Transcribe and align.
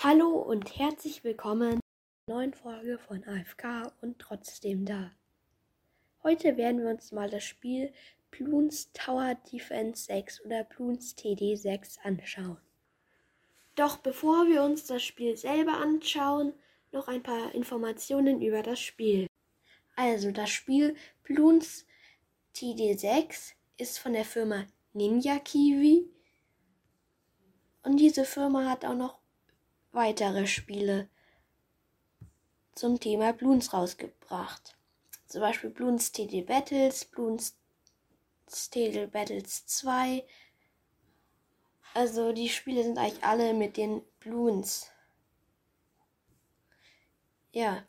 Hallo 0.00 0.28
und 0.28 0.78
herzlich 0.78 1.24
willkommen 1.24 1.80
zur 2.28 2.36
neuen 2.36 2.54
Folge 2.54 3.00
von 3.00 3.24
AFK 3.24 3.92
und 4.00 4.20
trotzdem 4.20 4.84
da. 4.84 5.10
Heute 6.22 6.56
werden 6.56 6.82
wir 6.82 6.90
uns 6.90 7.10
mal 7.10 7.28
das 7.28 7.42
Spiel 7.42 7.92
Bloons 8.30 8.92
Tower 8.92 9.34
Defense 9.50 10.04
6 10.04 10.44
oder 10.44 10.62
Bloons 10.62 11.16
TD 11.16 11.56
6 11.56 11.98
anschauen. 12.04 12.58
Doch 13.74 13.96
bevor 13.96 14.46
wir 14.46 14.62
uns 14.62 14.86
das 14.86 15.02
Spiel 15.02 15.36
selber 15.36 15.78
anschauen, 15.78 16.52
noch 16.92 17.08
ein 17.08 17.24
paar 17.24 17.52
Informationen 17.52 18.40
über 18.40 18.62
das 18.62 18.78
Spiel. 18.78 19.26
Also 19.96 20.30
das 20.30 20.50
Spiel 20.50 20.94
Bloons 21.24 21.86
TD 22.52 22.96
6 22.96 23.52
ist 23.78 23.98
von 23.98 24.12
der 24.12 24.24
Firma 24.24 24.64
Ninja 24.92 25.40
Kiwi 25.40 26.08
und 27.82 27.96
diese 27.96 28.24
Firma 28.24 28.70
hat 28.70 28.84
auch 28.84 28.94
noch 28.94 29.18
weitere 29.92 30.46
Spiele 30.46 31.08
zum 32.74 33.00
Thema 33.00 33.32
Bloons 33.32 33.72
rausgebracht. 33.72 34.76
Zum 35.26 35.40
Beispiel 35.40 35.70
Bloons 35.70 36.12
TD 36.12 36.42
Battles, 36.42 37.04
Bloons 37.04 37.58
TD 38.70 39.06
Battles 39.06 39.66
2. 39.66 40.24
Also 41.94 42.32
die 42.32 42.48
Spiele 42.48 42.84
sind 42.84 42.98
eigentlich 42.98 43.24
alle 43.24 43.52
mit 43.54 43.76
den 43.76 44.02
Bloons. 44.20 44.90
Ja, 47.52 47.84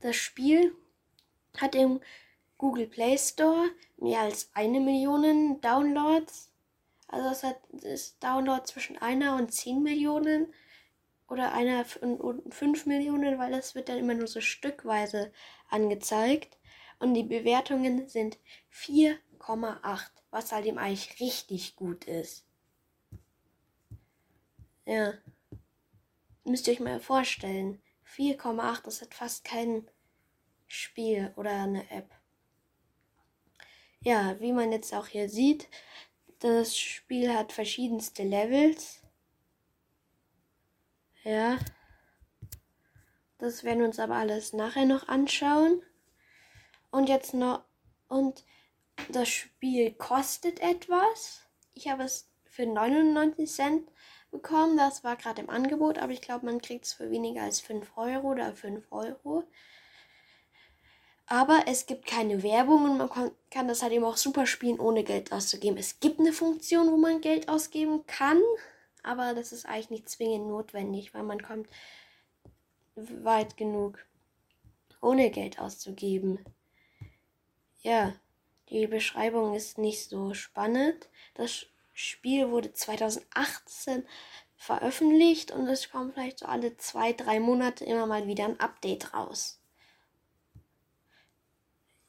das 0.00 0.16
Spiel 0.16 0.76
hat 1.56 1.74
im 1.74 2.00
Google 2.58 2.86
Play 2.86 3.16
Store 3.16 3.70
mehr 3.96 4.20
als 4.20 4.50
eine 4.54 4.80
Million 4.80 5.60
Downloads. 5.60 6.52
Also 7.08 7.28
es 7.28 7.42
hat 7.42 7.58
ist 7.82 8.22
Download 8.22 8.62
zwischen 8.64 8.98
einer 8.98 9.36
und 9.36 9.52
zehn 9.52 9.82
Millionen 9.82 10.52
oder 11.32 11.54
einer 11.54 11.86
und 12.02 12.54
5 12.54 12.84
Millionen, 12.84 13.38
weil 13.38 13.52
das 13.52 13.74
wird 13.74 13.88
dann 13.88 13.96
immer 13.96 14.12
nur 14.12 14.26
so 14.26 14.42
stückweise 14.42 15.32
angezeigt. 15.70 16.58
Und 16.98 17.14
die 17.14 17.22
Bewertungen 17.22 18.06
sind 18.06 18.38
4,8, 18.70 20.10
was 20.30 20.52
halt 20.52 20.66
eben 20.66 20.78
eigentlich 20.78 21.18
richtig 21.20 21.74
gut 21.74 22.04
ist. 22.04 22.44
Ja. 24.84 25.14
Müsst 26.44 26.68
ihr 26.68 26.74
euch 26.74 26.80
mal 26.80 27.00
vorstellen. 27.00 27.80
4,8, 28.14 28.82
das 28.84 29.00
hat 29.00 29.14
fast 29.14 29.42
kein 29.42 29.88
Spiel 30.66 31.32
oder 31.36 31.62
eine 31.62 31.90
App. 31.90 32.10
Ja, 34.00 34.38
wie 34.38 34.52
man 34.52 34.70
jetzt 34.70 34.92
auch 34.92 35.06
hier 35.06 35.30
sieht, 35.30 35.68
das 36.40 36.76
Spiel 36.76 37.32
hat 37.32 37.52
verschiedenste 37.52 38.22
Levels. 38.22 39.01
Ja. 41.24 41.58
Das 43.38 43.64
werden 43.64 43.80
wir 43.80 43.86
uns 43.86 43.98
aber 43.98 44.16
alles 44.16 44.52
nachher 44.52 44.84
noch 44.84 45.08
anschauen. 45.08 45.82
Und 46.90 47.08
jetzt 47.08 47.34
noch. 47.34 47.64
Und 48.08 48.44
das 49.10 49.28
Spiel 49.28 49.92
kostet 49.92 50.60
etwas. 50.60 51.42
Ich 51.74 51.88
habe 51.88 52.04
es 52.04 52.28
für 52.44 52.66
99 52.66 53.50
Cent 53.50 53.90
bekommen. 54.30 54.76
Das 54.76 55.02
war 55.02 55.16
gerade 55.16 55.42
im 55.42 55.50
Angebot, 55.50 55.98
aber 55.98 56.12
ich 56.12 56.20
glaube, 56.20 56.46
man 56.46 56.60
kriegt 56.60 56.84
es 56.84 56.92
für 56.92 57.10
weniger 57.10 57.42
als 57.42 57.60
5 57.60 57.96
Euro 57.96 58.32
oder 58.32 58.54
5 58.54 58.86
Euro. 58.90 59.44
Aber 61.26 61.64
es 61.66 61.86
gibt 61.86 62.06
keine 62.06 62.42
Werbung 62.42 62.84
und 62.84 62.98
man 62.98 63.08
kann 63.50 63.68
das 63.68 63.82
halt 63.82 63.92
eben 63.92 64.04
auch 64.04 64.18
super 64.18 64.44
spielen, 64.44 64.78
ohne 64.78 65.02
Geld 65.02 65.32
auszugeben. 65.32 65.78
Es 65.78 65.98
gibt 66.00 66.20
eine 66.20 66.32
Funktion, 66.32 66.92
wo 66.92 66.96
man 66.96 67.22
Geld 67.22 67.48
ausgeben 67.48 68.04
kann, 68.06 68.42
aber 69.02 69.34
das 69.34 69.52
ist 69.52 69.66
eigentlich 69.66 69.90
nicht 69.90 70.08
zwingend 70.08 70.48
notwendig, 70.48 71.14
weil 71.14 71.22
man 71.22 71.42
kommt 71.42 71.68
weit 72.94 73.56
genug, 73.56 73.98
ohne 75.00 75.30
Geld 75.30 75.58
auszugeben. 75.58 76.38
Ja, 77.82 78.14
die 78.68 78.86
Beschreibung 78.86 79.54
ist 79.54 79.78
nicht 79.78 80.08
so 80.08 80.34
spannend. 80.34 81.08
Das 81.34 81.66
Spiel 81.92 82.50
wurde 82.50 82.72
2018 82.72 84.06
veröffentlicht 84.56 85.50
und 85.50 85.66
es 85.66 85.90
kommt 85.90 86.14
vielleicht 86.14 86.38
so 86.38 86.46
alle 86.46 86.76
zwei, 86.76 87.12
drei 87.12 87.40
Monate 87.40 87.84
immer 87.84 88.06
mal 88.06 88.26
wieder 88.26 88.44
ein 88.44 88.60
Update 88.60 89.12
raus. 89.12 89.60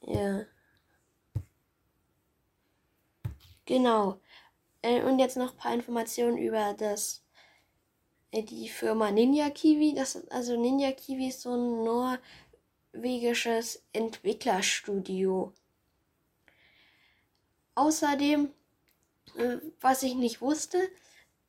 Ja. 0.00 0.44
Genau. 3.66 4.20
Äh, 4.84 5.02
und 5.02 5.18
jetzt 5.18 5.38
noch 5.38 5.52
ein 5.52 5.56
paar 5.56 5.72
Informationen 5.72 6.36
über 6.36 6.74
das 6.74 7.24
äh, 8.32 8.42
die 8.42 8.68
Firma 8.68 9.10
Ninja 9.10 9.48
Kiwi. 9.48 9.94
Das, 9.94 10.28
also 10.28 10.60
Ninja 10.60 10.92
Kiwi 10.92 11.28
ist 11.28 11.40
so 11.40 11.54
ein 11.54 11.84
norwegisches 12.92 13.82
Entwicklerstudio. 13.94 15.54
Außerdem, 17.74 18.50
äh, 19.36 19.56
was 19.80 20.02
ich 20.02 20.16
nicht 20.16 20.42
wusste, 20.42 20.78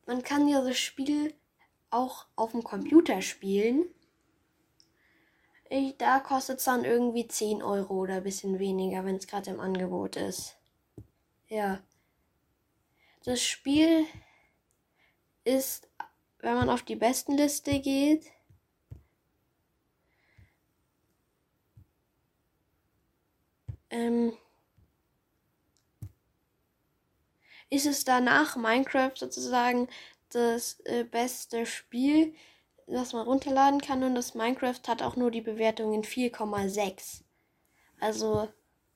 man 0.05 0.23
kann 0.23 0.47
ja 0.47 0.63
das 0.63 0.79
Spiel 0.79 1.33
auch 1.89 2.27
auf 2.37 2.51
dem 2.51 2.63
Computer 2.63 3.21
spielen. 3.21 3.85
Da 5.97 6.19
kostet 6.19 6.59
es 6.59 6.65
dann 6.65 6.85
irgendwie 6.85 7.27
10 7.27 7.61
Euro 7.63 7.95
oder 7.95 8.15
ein 8.15 8.23
bisschen 8.23 8.59
weniger, 8.59 9.03
wenn 9.03 9.15
es 9.15 9.27
gerade 9.27 9.49
im 9.49 9.59
Angebot 9.59 10.15
ist. 10.15 10.55
Ja. 11.49 11.81
Das 13.25 13.41
Spiel 13.41 14.05
ist, 15.43 15.89
wenn 16.39 16.53
man 16.53 16.69
auf 16.69 16.83
die 16.83 16.95
besten 16.95 17.35
Liste 17.35 17.79
geht, 17.79 18.31
ähm, 23.89 24.37
ist 27.71 27.87
es 27.87 28.05
danach 28.05 28.57
Minecraft 28.57 29.13
sozusagen 29.15 29.87
das 30.29 30.79
äh, 30.81 31.03
beste 31.03 31.65
Spiel, 31.65 32.35
das 32.85 33.13
man 33.13 33.25
runterladen 33.25 33.81
kann. 33.81 34.03
Und 34.03 34.13
das 34.13 34.35
Minecraft 34.35 34.81
hat 34.87 35.01
auch 35.01 35.15
nur 35.15 35.31
die 35.31 35.41
Bewertung 35.41 35.93
in 35.93 36.03
4,6. 36.03 37.23
Also, 37.99 38.49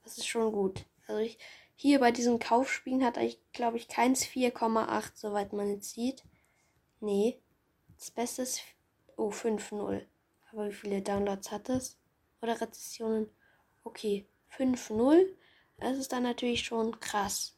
das 0.04 0.20
ist 0.20 0.28
schon 0.28 0.52
gut. 0.52 0.86
Also 1.08 1.20
ich, 1.22 1.40
hier 1.82 2.02
bei 2.02 2.12
diesen 2.12 2.40
Kaufspielen 2.40 3.06
hat 3.06 3.18
eigentlich, 3.18 3.40
glaube 3.54 3.78
ich, 3.78 3.88
keins 3.88 4.26
4,8, 4.26 5.12
soweit 5.16 5.54
man 5.54 5.70
jetzt 5.70 5.94
sieht. 5.94 6.26
Nee. 7.00 7.40
Das 7.98 8.12
Beste 8.12 8.42
ist. 8.42 8.62
Oh, 9.16 9.30
5,0. 9.30 10.06
Aber 10.52 10.68
wie 10.68 10.74
viele 10.74 11.02
Downloads 11.02 11.52
hat 11.52 11.70
es? 11.70 11.98
Oder 12.42 12.60
Rezessionen? 12.60 13.30
Okay, 13.86 14.28
5,0. 14.58 15.26
Das 15.78 15.98
ist 15.98 16.12
dann 16.12 16.24
natürlich 16.24 16.66
schon 16.66 17.00
krass. 17.00 17.56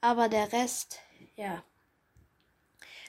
Aber 0.00 0.28
der 0.28 0.52
Rest, 0.52 1.00
ja. 1.34 1.64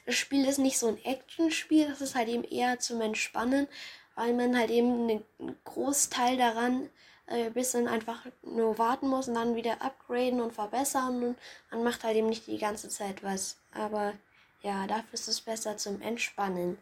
Das 0.04 0.16
Spiel 0.16 0.44
ist 0.46 0.58
nicht 0.58 0.80
so 0.80 0.88
ein 0.88 1.04
Action-Spiel, 1.04 1.86
das 1.86 2.00
ist 2.00 2.16
halt 2.16 2.28
eben 2.28 2.42
eher 2.42 2.80
zum 2.80 3.00
Entspannen, 3.00 3.68
weil 4.16 4.34
man 4.34 4.58
halt 4.58 4.70
eben 4.70 5.08
einen 5.08 5.24
Großteil 5.62 6.36
daran 6.36 6.90
äh, 7.28 7.50
bis 7.50 7.72
dann 7.72 7.88
einfach 7.88 8.24
nur 8.42 8.78
warten 8.78 9.08
muss 9.08 9.28
und 9.28 9.34
dann 9.34 9.54
wieder 9.56 9.82
upgraden 9.82 10.40
und 10.40 10.52
verbessern 10.52 11.22
und 11.22 11.38
man 11.70 11.84
macht 11.84 12.04
halt 12.04 12.16
eben 12.16 12.28
nicht 12.28 12.46
die 12.46 12.58
ganze 12.58 12.88
Zeit 12.88 13.22
was. 13.22 13.58
Aber 13.72 14.14
ja, 14.62 14.86
dafür 14.86 15.14
ist 15.14 15.28
es 15.28 15.40
besser 15.40 15.76
zum 15.76 16.00
Entspannen. 16.00 16.78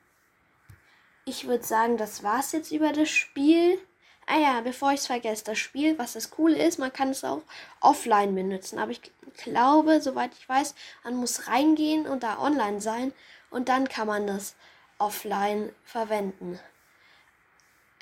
Ich 1.25 1.47
würde 1.47 1.65
sagen, 1.65 1.97
das 1.97 2.23
war's 2.23 2.53
jetzt 2.53 2.71
über 2.71 2.93
das 2.93 3.09
Spiel. 3.11 3.79
Ah 4.27 4.39
ja, 4.39 4.61
bevor 4.61 4.93
ich 4.93 5.01
es 5.01 5.07
vergesse, 5.07 5.45
das 5.45 5.59
Spiel, 5.59 5.99
was 5.99 6.15
das 6.15 6.31
Coole 6.31 6.57
ist, 6.57 6.79
man 6.79 6.93
kann 6.93 7.11
es 7.11 7.25
auch 7.25 7.43
offline 7.81 8.35
benutzen. 8.35 8.79
Aber 8.79 8.93
ich 8.93 9.01
glaube, 9.37 10.01
soweit 10.01 10.33
ich 10.35 10.49
weiß, 10.49 10.75
man 11.05 11.17
muss 11.17 11.49
reingehen 11.49 12.07
und 12.07 12.23
da 12.23 12.39
online 12.39 12.81
sein 12.81 13.13
und 13.51 13.69
dann 13.69 13.89
kann 13.89 14.07
man 14.07 14.27
das 14.27 14.55
offline 14.99 15.73
verwenden. 15.85 16.59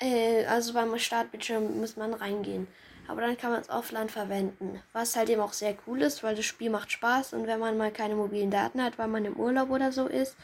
Äh, 0.04 0.44
also 0.46 0.74
beim 0.74 0.96
Startbildschirm 0.98 1.80
muss 1.80 1.96
man 1.96 2.12
reingehen. 2.14 2.68
Aber 3.08 3.20
dann 3.22 3.36
kann 3.36 3.52
man 3.52 3.60
es 3.60 3.70
offline 3.70 4.08
verwenden. 4.08 4.82
Was 4.92 5.16
halt 5.16 5.28
eben 5.30 5.40
auch 5.40 5.52
sehr 5.52 5.76
cool 5.86 6.02
ist, 6.02 6.22
weil 6.22 6.36
das 6.36 6.44
Spiel 6.44 6.70
macht 6.70 6.92
Spaß 6.92 7.32
und 7.34 7.46
wenn 7.46 7.60
man 7.60 7.76
mal 7.76 7.92
keine 7.92 8.14
mobilen 8.14 8.50
Daten 8.50 8.82
hat, 8.82 8.98
weil 8.98 9.08
man 9.08 9.24
im 9.24 9.36
Urlaub 9.36 9.70
oder 9.70 9.92
so 9.92 10.06
ist 10.06 10.36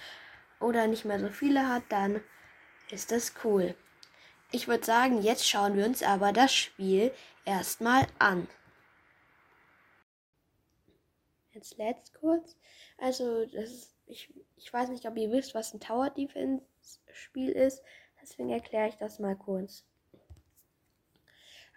oder 0.60 0.86
nicht 0.86 1.04
mehr 1.04 1.20
so 1.20 1.28
viele 1.28 1.68
hat, 1.68 1.84
dann 1.88 2.22
ist 2.90 3.12
das 3.12 3.32
cool. 3.44 3.74
Ich 4.52 4.66
würde 4.68 4.84
sagen, 4.84 5.22
jetzt 5.22 5.48
schauen 5.48 5.76
wir 5.76 5.86
uns 5.86 6.02
aber 6.02 6.32
das 6.32 6.52
Spiel 6.52 7.12
erstmal 7.44 8.06
an. 8.18 8.48
Jetzt 11.52 11.78
let's 11.78 12.12
kurz. 12.12 12.56
Also, 12.98 13.46
das 13.46 13.70
ist, 13.70 13.96
ich, 14.06 14.32
ich 14.56 14.72
weiß 14.72 14.90
nicht, 14.90 15.06
ob 15.06 15.16
ihr 15.16 15.30
wisst, 15.30 15.54
was 15.54 15.72
ein 15.72 15.80
Tower 15.80 16.10
Defense 16.10 16.62
Spiel 17.12 17.50
ist. 17.50 17.82
Deswegen 18.30 18.50
erkläre 18.50 18.88
ich 18.88 18.96
das 18.96 19.18
mal 19.18 19.34
kurz. 19.34 19.84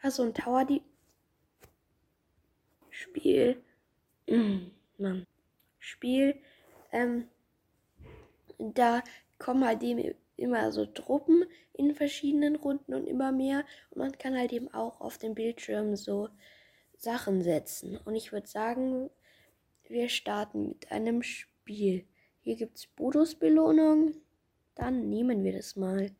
Also 0.04 0.22
ein 0.22 0.36
Tower 0.36 0.66
die 0.66 0.84
Spiel. 2.92 3.64
Mann. 5.00 5.26
Spiel. 5.80 6.40
Ähm, 6.92 7.28
da 8.60 9.02
kommen 9.40 9.66
halt 9.66 9.82
dem 9.82 10.14
immer 10.38 10.72
so 10.72 10.86
Truppen 10.86 11.44
in 11.74 11.96
verschiedenen 11.96 12.56
Runden 12.56 12.94
und 12.94 13.08
immer 13.08 13.32
mehr. 13.32 13.66
Und 13.90 13.98
man 13.98 14.18
kann 14.18 14.38
halt 14.38 14.54
eben 14.54 14.72
auch 14.72 15.02
auf 15.02 15.18
dem 15.18 15.34
Bildschirm 15.34 15.96
so 15.96 16.30
Sachen 16.98 17.42
setzen. 17.42 17.98
Und 17.98 18.14
ich 18.14 18.32
würde 18.32 18.48
sagen, 18.48 19.10
wir 19.88 20.08
starten 20.08 20.70
mit 20.70 20.92
einem 20.92 21.24
Spiel. 21.24 22.06
Hier 22.42 22.56
gibt 22.58 22.78
es 22.78 22.86
Bonusbelohnung. 22.88 24.14
Dann 24.76 25.10
nehmen 25.10 25.44
wir 25.44 25.54
das 25.54 25.76
mal. 25.76 26.12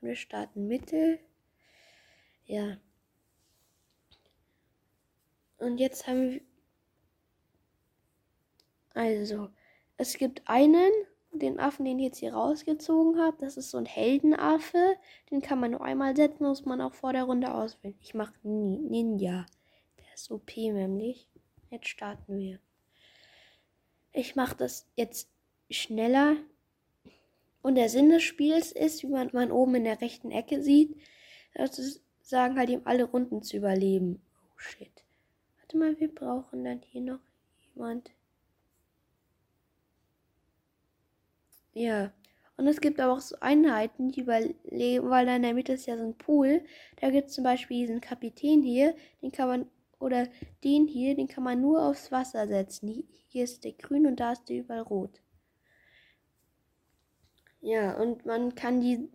Wir 0.00 0.16
starten 0.16 0.66
Mittel. 0.66 1.20
Ja. 2.46 2.78
Und 5.58 5.78
jetzt 5.78 6.06
haben 6.06 6.30
wir. 6.32 6.40
Also, 8.94 9.50
es 9.98 10.18
gibt 10.18 10.42
einen, 10.46 10.90
den 11.32 11.60
Affen, 11.60 11.84
den 11.84 11.98
ich 11.98 12.06
jetzt 12.06 12.18
hier 12.18 12.34
rausgezogen 12.34 13.20
habe. 13.20 13.36
Das 13.38 13.56
ist 13.56 13.70
so 13.70 13.78
ein 13.78 13.86
Heldenaffe. 13.86 14.96
Den 15.30 15.42
kann 15.42 15.60
man 15.60 15.72
nur 15.72 15.82
einmal 15.82 16.16
setzen, 16.16 16.44
muss 16.44 16.64
man 16.64 16.80
auch 16.80 16.94
vor 16.94 17.12
der 17.12 17.24
Runde 17.24 17.54
auswählen. 17.54 17.96
Ich 18.00 18.14
mache 18.14 18.34
Ninja. 18.42 19.46
Der 19.98 20.14
ist 20.14 20.30
OP 20.30 20.56
nämlich. 20.56 21.28
Jetzt 21.70 21.88
starten 21.88 22.38
wir. 22.38 22.58
Ich 24.12 24.34
mache 24.34 24.56
das 24.56 24.88
jetzt 24.96 25.30
schneller. 25.70 26.36
Und 27.62 27.74
der 27.74 27.88
Sinn 27.88 28.08
des 28.08 28.22
Spiels 28.22 28.72
ist, 28.72 29.02
wie 29.02 29.08
man, 29.08 29.30
man 29.32 29.50
oben 29.50 29.74
in 29.74 29.84
der 29.84 30.00
rechten 30.00 30.30
Ecke 30.30 30.62
sieht, 30.62 30.96
sozusagen 31.56 32.58
halt 32.58 32.70
ihm 32.70 32.82
alle 32.84 33.04
Runden 33.04 33.42
zu 33.42 33.56
überleben. 33.56 34.22
Oh 34.44 34.58
shit. 34.58 35.04
Warte 35.58 35.76
mal, 35.76 36.00
wir 36.00 36.14
brauchen 36.14 36.64
dann 36.64 36.80
hier 36.82 37.02
noch 37.02 37.20
jemand. 37.74 38.10
Ja. 41.74 42.12
Und 42.56 42.66
es 42.66 42.80
gibt 42.80 43.00
aber 43.00 43.14
auch 43.14 43.20
so 43.20 43.36
Einheiten, 43.40 44.10
die 44.10 44.20
überleben, 44.20 45.08
weil 45.08 45.24
da 45.24 45.36
in 45.36 45.42
der 45.42 45.54
Mitte 45.54 45.72
ist 45.72 45.86
ja 45.86 45.96
so 45.96 46.02
ein 46.02 46.18
Pool. 46.18 46.62
Da 47.00 47.10
gibt 47.10 47.28
es 47.28 47.34
zum 47.34 47.44
Beispiel 47.44 47.78
diesen 47.78 48.02
Kapitän 48.02 48.62
hier, 48.62 48.94
den 49.22 49.32
kann 49.32 49.48
man, 49.48 49.66
oder 49.98 50.28
den 50.62 50.86
hier, 50.86 51.14
den 51.14 51.28
kann 51.28 51.44
man 51.44 51.60
nur 51.60 51.82
aufs 51.82 52.12
Wasser 52.12 52.46
setzen. 52.46 53.08
Hier 53.28 53.44
ist 53.44 53.64
der 53.64 53.72
grün 53.72 54.06
und 54.06 54.20
da 54.20 54.32
ist 54.32 54.48
der 54.48 54.58
überall 54.58 54.82
rot. 54.82 55.22
Ja, 57.60 57.94
und 57.96 58.24
man 58.24 58.54
kann 58.54 58.80
die 58.80 59.08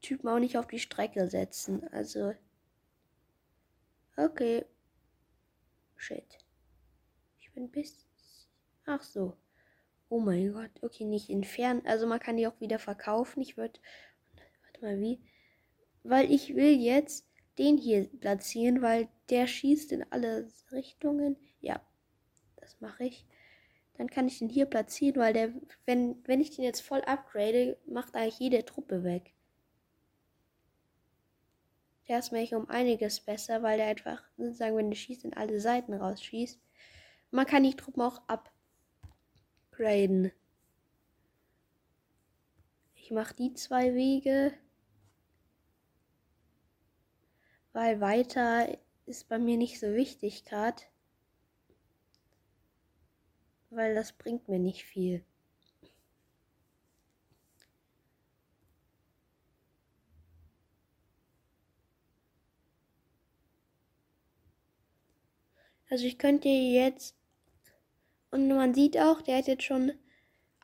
Typen 0.00 0.28
auch 0.28 0.38
nicht 0.38 0.56
auf 0.56 0.66
die 0.66 0.78
Strecke 0.78 1.28
setzen. 1.28 1.86
Also. 1.92 2.34
Okay. 4.16 4.64
Shit. 5.96 6.38
Ich 7.38 7.52
bin 7.52 7.70
bis. 7.70 8.06
Ach 8.86 9.02
so. 9.02 9.36
Oh 10.08 10.20
mein 10.20 10.52
Gott. 10.52 10.70
Okay, 10.82 11.04
nicht 11.04 11.28
entfernen. 11.28 11.82
Also 11.84 12.06
man 12.06 12.20
kann 12.20 12.36
die 12.36 12.46
auch 12.46 12.60
wieder 12.60 12.78
verkaufen. 12.78 13.40
Ich 13.40 13.56
würde. 13.56 13.80
Warte 14.64 14.80
mal, 14.80 15.00
wie? 15.00 15.20
Weil 16.04 16.30
ich 16.30 16.54
will 16.54 16.80
jetzt 16.80 17.26
den 17.58 17.76
hier 17.76 18.08
platzieren, 18.20 18.80
weil 18.82 19.08
der 19.30 19.46
schießt 19.46 19.92
in 19.92 20.04
alle 20.10 20.48
Richtungen. 20.70 21.36
Ja, 21.60 21.80
das 22.56 22.80
mache 22.80 23.04
ich 23.04 23.26
dann 23.98 24.08
kann 24.08 24.28
ich 24.28 24.38
den 24.38 24.48
hier 24.48 24.66
platzieren, 24.66 25.20
weil 25.20 25.32
der, 25.32 25.52
wenn, 25.84 26.22
wenn 26.26 26.40
ich 26.40 26.54
den 26.54 26.64
jetzt 26.64 26.80
voll 26.80 27.00
upgrade, 27.00 27.76
macht 27.86 28.14
eigentlich 28.14 28.38
jede 28.38 28.64
Truppe 28.64 29.02
weg. 29.02 29.34
Der 32.06 32.20
ist 32.20 32.30
mir 32.30 32.56
um 32.56 32.70
einiges 32.70 33.20
besser, 33.20 33.62
weil 33.62 33.76
der 33.76 33.88
einfach, 33.88 34.22
sozusagen, 34.36 34.76
wenn 34.76 34.90
der 34.90 34.96
schießt, 34.96 35.24
in 35.24 35.34
alle 35.34 35.60
Seiten 35.60 35.92
rausschießt. 35.92 36.60
Man 37.32 37.44
kann 37.44 37.64
die 37.64 37.74
Truppen 37.74 38.00
auch 38.00 38.22
upgraden. 39.72 40.30
Ich 42.94 43.10
mache 43.10 43.34
die 43.34 43.52
zwei 43.54 43.94
Wege. 43.94 44.54
Weil 47.72 48.00
weiter 48.00 48.78
ist 49.06 49.28
bei 49.28 49.38
mir 49.38 49.56
nicht 49.56 49.80
so 49.80 49.92
wichtig 49.92 50.44
gerade 50.44 50.82
weil 53.70 53.94
das 53.94 54.12
bringt 54.12 54.48
mir 54.48 54.58
nicht 54.58 54.84
viel. 54.84 55.24
Also 65.90 66.04
ich 66.04 66.18
könnte 66.18 66.48
jetzt 66.48 67.18
und 68.30 68.48
man 68.48 68.74
sieht 68.74 68.98
auch, 68.98 69.22
der 69.22 69.38
hat 69.38 69.46
jetzt 69.46 69.64
schon 69.64 69.92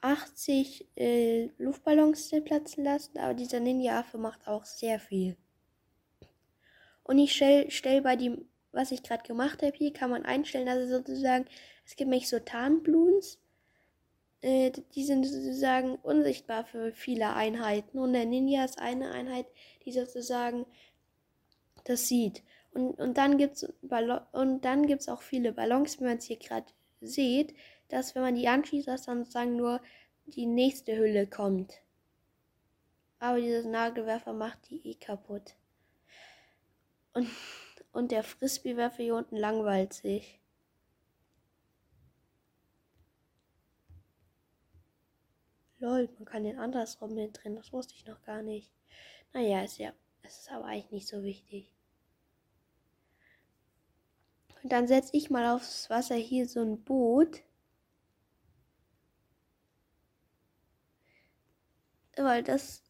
80 0.02 0.86
äh, 0.96 1.48
Luftballons 1.56 2.30
platzen 2.44 2.84
lassen, 2.84 3.16
aber 3.18 3.32
dieser 3.32 3.60
Ninja-Affe 3.60 4.18
macht 4.18 4.46
auch 4.46 4.66
sehr 4.66 5.00
viel. 5.00 5.36
Und 7.02 7.18
ich 7.18 7.34
stelle 7.34 7.70
stell 7.70 8.02
bei 8.02 8.16
dem, 8.16 8.46
was 8.72 8.90
ich 8.90 9.02
gerade 9.02 9.22
gemacht 9.22 9.62
habe, 9.62 9.76
hier 9.76 9.92
kann 9.92 10.10
man 10.10 10.24
einstellen, 10.24 10.66
dass 10.66 10.78
er 10.78 10.88
sozusagen 10.88 11.46
es 11.84 11.96
gibt 11.96 12.10
nämlich 12.10 12.28
so 12.28 12.38
Tarnbloons. 12.38 13.38
Äh, 14.40 14.72
die 14.94 15.04
sind 15.04 15.24
sozusagen 15.24 15.96
unsichtbar 15.96 16.64
für 16.64 16.92
viele 16.92 17.34
Einheiten. 17.34 17.98
Und 17.98 18.12
der 18.12 18.24
Ninja 18.24 18.64
ist 18.64 18.78
eine 18.78 19.10
Einheit, 19.10 19.46
die 19.84 19.92
sozusagen 19.92 20.66
das 21.84 22.08
sieht. 22.08 22.42
Und, 22.72 22.98
und 22.98 23.16
dann 23.16 23.38
gibt 23.38 23.56
es 23.56 25.08
auch 25.08 25.22
viele 25.22 25.52
Ballons, 25.52 26.00
wie 26.00 26.04
man 26.04 26.18
es 26.18 26.24
hier 26.24 26.38
gerade 26.38 26.66
sieht, 27.00 27.54
dass 27.88 28.14
wenn 28.14 28.22
man 28.22 28.34
die 28.34 28.48
anschließt, 28.48 28.88
dass 28.88 29.04
dann 29.04 29.20
sozusagen 29.20 29.56
nur 29.56 29.80
die 30.26 30.46
nächste 30.46 30.96
Hülle 30.96 31.26
kommt. 31.26 31.82
Aber 33.18 33.40
dieses 33.40 33.66
Nagelwerfer 33.66 34.32
macht 34.32 34.70
die 34.70 34.86
eh 34.88 34.94
kaputt. 34.94 35.54
Und, 37.12 37.28
und 37.92 38.10
der 38.10 38.24
Frisbeewerfer 38.24 39.02
hier 39.02 39.14
unten 39.14 39.36
langweilt 39.36 39.92
sich. 39.92 40.40
Lol, 45.84 46.08
man 46.16 46.24
kann 46.24 46.44
den 46.44 46.58
andersrum 46.58 47.14
mit 47.14 47.42
drin. 47.42 47.56
Das 47.56 47.70
wusste 47.70 47.92
ich 47.94 48.06
noch 48.06 48.22
gar 48.22 48.40
nicht. 48.40 48.72
Naja, 49.34 49.62
ist 49.62 49.76
ja, 49.76 49.92
es 50.22 50.38
ist 50.38 50.50
aber 50.50 50.64
eigentlich 50.64 50.90
nicht 50.90 51.08
so 51.08 51.22
wichtig. 51.22 51.70
Und 54.62 54.72
dann 54.72 54.88
setze 54.88 55.14
ich 55.14 55.28
mal 55.28 55.54
aufs 55.54 55.90
Wasser 55.90 56.14
hier 56.14 56.48
so 56.48 56.62
ein 56.62 56.82
Boot. 56.82 57.42
Weil 62.16 62.42
das 62.42 62.82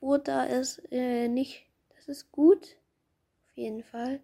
Boot 0.00 0.26
da 0.26 0.44
ist 0.44 0.80
äh, 0.90 1.28
nicht. 1.28 1.66
Das 1.96 2.08
ist 2.08 2.32
gut. 2.32 2.76
Auf 3.50 3.58
jeden 3.58 3.82
Fall. 3.82 4.22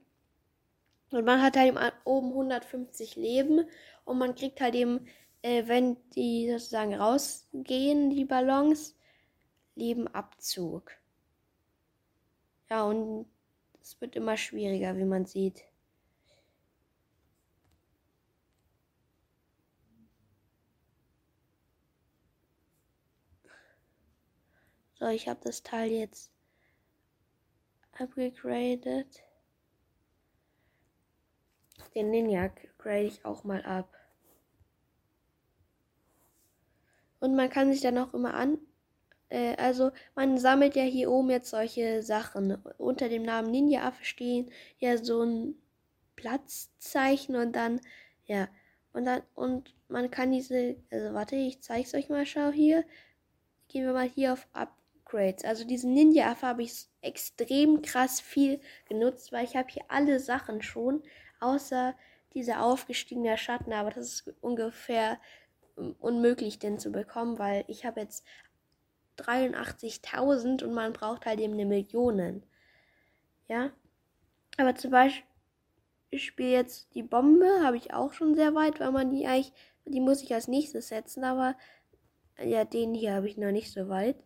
Und 1.11 1.27
man 1.27 1.43
hat 1.43 1.59
halt 1.59 1.77
oben 2.05 2.31
150 2.31 3.17
Leben 3.17 3.69
und 4.07 4.17
man 4.17 4.35
kriegt 4.35 4.63
halt 4.63 4.75
eben 4.75 5.07
äh, 5.45 5.69
wenn 5.69 5.99
die 6.13 6.51
sozusagen 6.51 6.95
rausgehen, 6.95 8.09
die 8.09 8.25
Ballons, 8.25 8.97
leben 9.75 10.09
Abzug. 10.09 10.93
Ja, 12.71 12.85
und 12.85 13.27
es 13.83 14.01
wird 14.01 14.17
immer 14.17 14.39
schwieriger, 14.39 14.97
wie 14.97 15.05
man 15.05 15.27
sieht. 15.27 15.65
So, 24.95 25.09
ich 25.09 25.29
habe 25.29 25.41
das 25.45 25.63
Teil 25.63 25.91
jetzt 25.91 26.33
abgegradet. 27.93 29.23
Den 31.95 32.11
Ninja 32.11 32.51
grade 32.79 33.03
ich 33.03 33.25
auch 33.27 33.45
mal 33.45 33.63
ab. 33.65 34.04
Und 37.25 37.35
man 37.35 37.49
kann 37.49 37.73
sich 37.73 37.81
dann 37.81 37.97
auch 37.97 38.13
immer 38.13 38.35
an. 38.35 38.59
Äh, 39.31 39.57
also 39.57 39.93
man 40.15 40.37
sammelt 40.37 40.77
ja 40.77 40.83
hier 40.83 41.11
oben 41.11 41.31
jetzt 41.31 41.49
solche 41.49 42.03
Sachen. 42.03 42.63
Unter 42.77 43.09
dem 43.09 43.23
Namen 43.23 43.51
Ninja-Affe 43.51 44.05
stehen 44.05 44.51
ja 44.79 44.99
so 44.99 45.23
ein 45.23 45.55
Platzzeichen 46.17 47.35
und 47.35 47.57
dann, 47.57 47.81
ja. 48.27 48.49
Und 48.93 49.07
dann, 49.07 49.23
und 49.35 49.75
man 49.89 50.11
kann 50.11 50.33
diese, 50.33 50.77
also 50.91 51.15
warte, 51.15 51.35
ich 51.37 51.63
zeige 51.63 51.87
es 51.87 51.95
euch 51.95 52.11
mal, 52.11 52.27
schau 52.27 52.51
hier. 52.51 52.85
Gehen 53.69 53.87
wir 53.87 53.95
mal 53.95 54.07
hier 54.07 54.35
auf 54.35 54.47
Upgrades. 54.53 55.47
Also 55.47 55.65
diesen 55.65 55.95
Ninja-Affe 55.95 56.47
habe 56.47 56.63
ich 56.63 56.89
extrem 57.01 57.81
krass 57.81 58.21
viel 58.21 58.61
genutzt, 58.87 59.33
weil 59.33 59.47
ich 59.47 59.57
habe 59.57 59.69
hier 59.71 59.85
alle 59.89 60.21
Sachen 60.21 60.61
schon, 60.61 61.03
außer 61.41 61.95
dieser 62.35 62.63
aufgestiegene 62.63 63.39
Schatten, 63.39 63.73
aber 63.73 63.93
das 63.93 64.09
ist 64.09 64.35
ungefähr 64.43 65.19
unmöglich, 66.01 66.59
den 66.59 66.79
zu 66.79 66.91
bekommen, 66.91 67.39
weil 67.39 67.65
ich 67.69 67.85
habe 67.85 68.01
jetzt 68.01 68.25
83.000 69.19 70.65
und 70.65 70.75
man 70.75 70.93
braucht 70.93 71.27
halt 71.27 71.41
eben 71.41 71.55
eine 71.55 71.67
Million. 71.67 72.43
Ja. 73.49 73.71
Aber 74.57 74.75
zum 74.75 74.91
Beispiel 74.91 75.25
jetzt 76.39 76.95
die 76.95 77.03
Bombe 77.03 77.63
habe 77.63 77.77
ich 77.77 77.93
auch 77.93 78.13
schon 78.13 78.35
sehr 78.35 78.55
weit, 78.55 78.81
weil 78.81 78.93
man 78.93 79.11
die 79.11 79.27
eigentlich, 79.27 79.53
die 79.85 80.01
muss 80.01 80.23
ich 80.23 80.33
als 80.35 80.49
nächstes 80.49 80.89
setzen, 80.89 81.25
aber 81.25 81.57
Ja, 82.43 82.65
den 82.65 82.95
hier 82.95 83.15
habe 83.15 83.29
ich 83.29 83.37
noch 83.37 83.53
nicht 83.53 83.73
so 83.73 83.89
weit. 83.89 84.17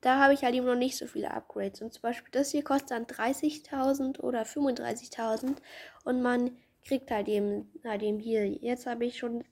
Da 0.00 0.20
habe 0.20 0.32
ich 0.32 0.44
halt 0.44 0.54
eben 0.54 0.66
noch 0.66 0.76
nicht 0.76 0.96
so 0.96 1.06
viele 1.06 1.32
Upgrades. 1.32 1.82
Und 1.82 1.92
zum 1.92 2.02
Beispiel 2.02 2.30
das 2.30 2.50
hier 2.52 2.62
kostet 2.62 2.92
dann 2.92 3.06
30.000 3.06 4.20
oder 4.20 4.42
35.000. 4.42 5.56
Und 6.04 6.22
man 6.22 6.56
kriegt 6.84 7.10
halt 7.10 7.28
eben, 7.28 7.72
halt 7.84 8.02
eben 8.02 8.20
hier. 8.20 8.46
Jetzt 8.46 8.86
habe 8.86 9.06
ich 9.06 9.18
schon 9.18 9.44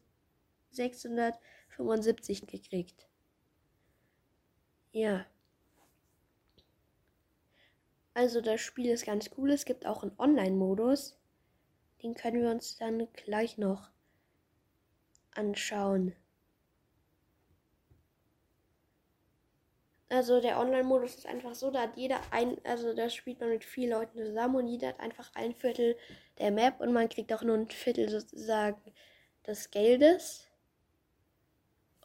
675 0.76 2.46
gekriegt. 2.46 3.08
Ja. 4.92 5.26
Also 8.14 8.40
das 8.40 8.60
Spiel 8.60 8.90
ist 8.90 9.04
ganz 9.04 9.30
cool. 9.36 9.50
Es 9.50 9.64
gibt 9.64 9.84
auch 9.86 10.02
einen 10.02 10.18
Online-Modus. 10.18 11.18
Den 12.02 12.14
können 12.14 12.42
wir 12.42 12.50
uns 12.50 12.76
dann 12.76 13.08
gleich 13.12 13.58
noch 13.58 13.90
anschauen. 15.32 16.14
Also 20.08 20.40
der 20.40 20.58
Online-Modus 20.60 21.16
ist 21.16 21.26
einfach 21.26 21.54
so, 21.54 21.70
da 21.70 21.82
hat 21.82 21.96
jeder 21.96 22.20
ein, 22.30 22.56
also 22.64 22.94
da 22.94 23.10
spielt 23.10 23.40
man 23.40 23.50
mit 23.50 23.64
vier 23.64 23.90
Leuten 23.90 24.18
zusammen 24.18 24.56
und 24.56 24.68
jeder 24.68 24.88
hat 24.88 25.00
einfach 25.00 25.32
ein 25.34 25.52
Viertel 25.52 25.96
der 26.38 26.52
Map 26.52 26.80
und 26.80 26.92
man 26.92 27.08
kriegt 27.08 27.32
auch 27.32 27.42
nur 27.42 27.56
ein 27.56 27.68
Viertel 27.68 28.08
sozusagen 28.08 28.80
des 29.46 29.70
Geldes. 29.70 30.45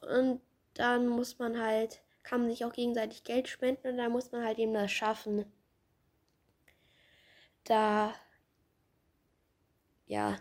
Und 0.02 0.42
dann 0.74 1.08
muss 1.08 1.40
man 1.40 1.60
halt, 1.60 2.02
kann 2.24 2.42
man 2.42 2.50
sich 2.50 2.66
auch 2.66 2.74
gegenseitig 2.74 3.24
Geld 3.24 3.48
spenden 3.48 3.88
und 3.90 3.98
dann 3.98 4.12
muss 4.12 4.32
man 4.32 4.44
halt 4.46 4.60
eben 4.60 4.74
das 4.74 4.92
schaffen. 4.92 5.46
Da, 7.64 8.14
ja, 10.08 10.40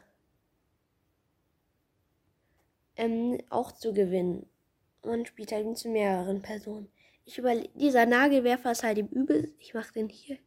ähm, 2.97 3.39
auch 3.49 3.73
zu 3.73 3.95
gewinnen. 3.95 4.47
Man 5.03 5.25
spielt 5.25 5.53
halt 5.53 5.79
zu 5.79 5.89
mehreren 5.89 6.43
Personen. 6.43 6.91
Ich 7.25 7.39
überlege, 7.39 7.71
dieser 7.75 8.07
Nagelwerfer 8.07 8.73
ist 8.73 8.83
halt 8.83 8.99
im 8.99 9.09
Übel. 9.09 9.55
Ich 9.59 9.73
mach 9.73 9.91
den 9.93 10.09
hier. 10.09 10.39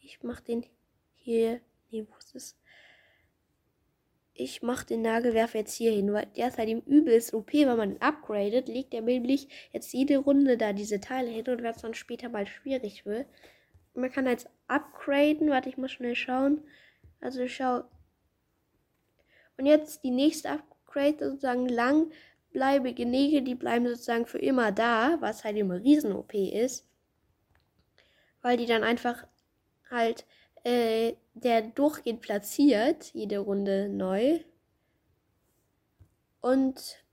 Ich 0.00 0.22
mach 0.22 0.40
den 0.40 0.64
hier. 1.14 1.60
Nee, 1.90 2.06
wo 2.08 2.16
ist 2.16 2.34
es? 2.34 2.56
Ich 4.36 4.62
mach 4.62 4.82
den 4.82 5.02
Nagelwerfer 5.02 5.60
jetzt 5.60 5.74
hier 5.74 5.92
hin, 5.92 6.12
weil 6.12 6.26
der 6.36 6.48
ist 6.48 6.58
halt 6.58 6.68
im 6.68 6.80
übelst 6.80 7.34
OP, 7.34 7.52
wenn 7.52 7.76
man 7.76 7.92
ihn 7.92 8.02
upgradet, 8.02 8.66
legt 8.66 8.92
er 8.92 9.02
nämlich 9.02 9.48
jetzt 9.72 9.92
jede 9.92 10.18
Runde 10.18 10.56
da 10.56 10.72
diese 10.72 11.00
Teile 11.00 11.30
hin 11.30 11.46
und 11.46 11.62
wenn 11.62 11.70
es 11.70 11.82
dann 11.82 11.94
später 11.94 12.28
mal 12.28 12.46
schwierig 12.46 13.06
wird. 13.06 13.26
Man 13.94 14.10
kann 14.10 14.26
jetzt 14.26 14.50
upgraden. 14.66 15.50
Warte, 15.50 15.68
ich 15.68 15.76
muss 15.76 15.92
schnell 15.92 16.16
schauen. 16.16 16.62
Also 17.20 17.46
schau. 17.46 17.84
Und 19.56 19.66
jetzt 19.66 20.02
die 20.02 20.10
nächste 20.10 20.50
Upgrade 20.50 21.30
sozusagen 21.30 21.68
lang 21.68 22.10
bleibige 22.50 23.06
Nägel, 23.06 23.42
die 23.42 23.54
bleiben 23.54 23.86
sozusagen 23.86 24.26
für 24.26 24.38
immer 24.38 24.72
da, 24.72 25.16
was 25.20 25.44
halt 25.44 25.56
immer 25.56 25.76
Riesen-OP 25.80 26.34
ist. 26.34 26.88
Weil 28.42 28.56
die 28.56 28.66
dann 28.66 28.82
einfach 28.82 29.26
halt 29.90 30.26
äh, 30.64 31.14
der 31.34 31.62
durchgehend 31.62 32.20
platziert, 32.20 33.12
jede 33.12 33.38
Runde 33.38 33.88
neu. 33.88 34.40
Und 36.40 37.04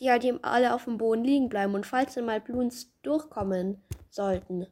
die 0.00 0.10
halt 0.10 0.24
eben 0.24 0.42
alle 0.44 0.74
auf 0.74 0.84
dem 0.84 0.98
Boden 0.98 1.24
liegen 1.24 1.48
bleiben. 1.48 1.74
Und 1.74 1.86
falls 1.86 2.14
dann 2.14 2.26
mal 2.26 2.40
Bloons 2.40 2.92
durchkommen 3.02 3.82
sollten, 4.10 4.66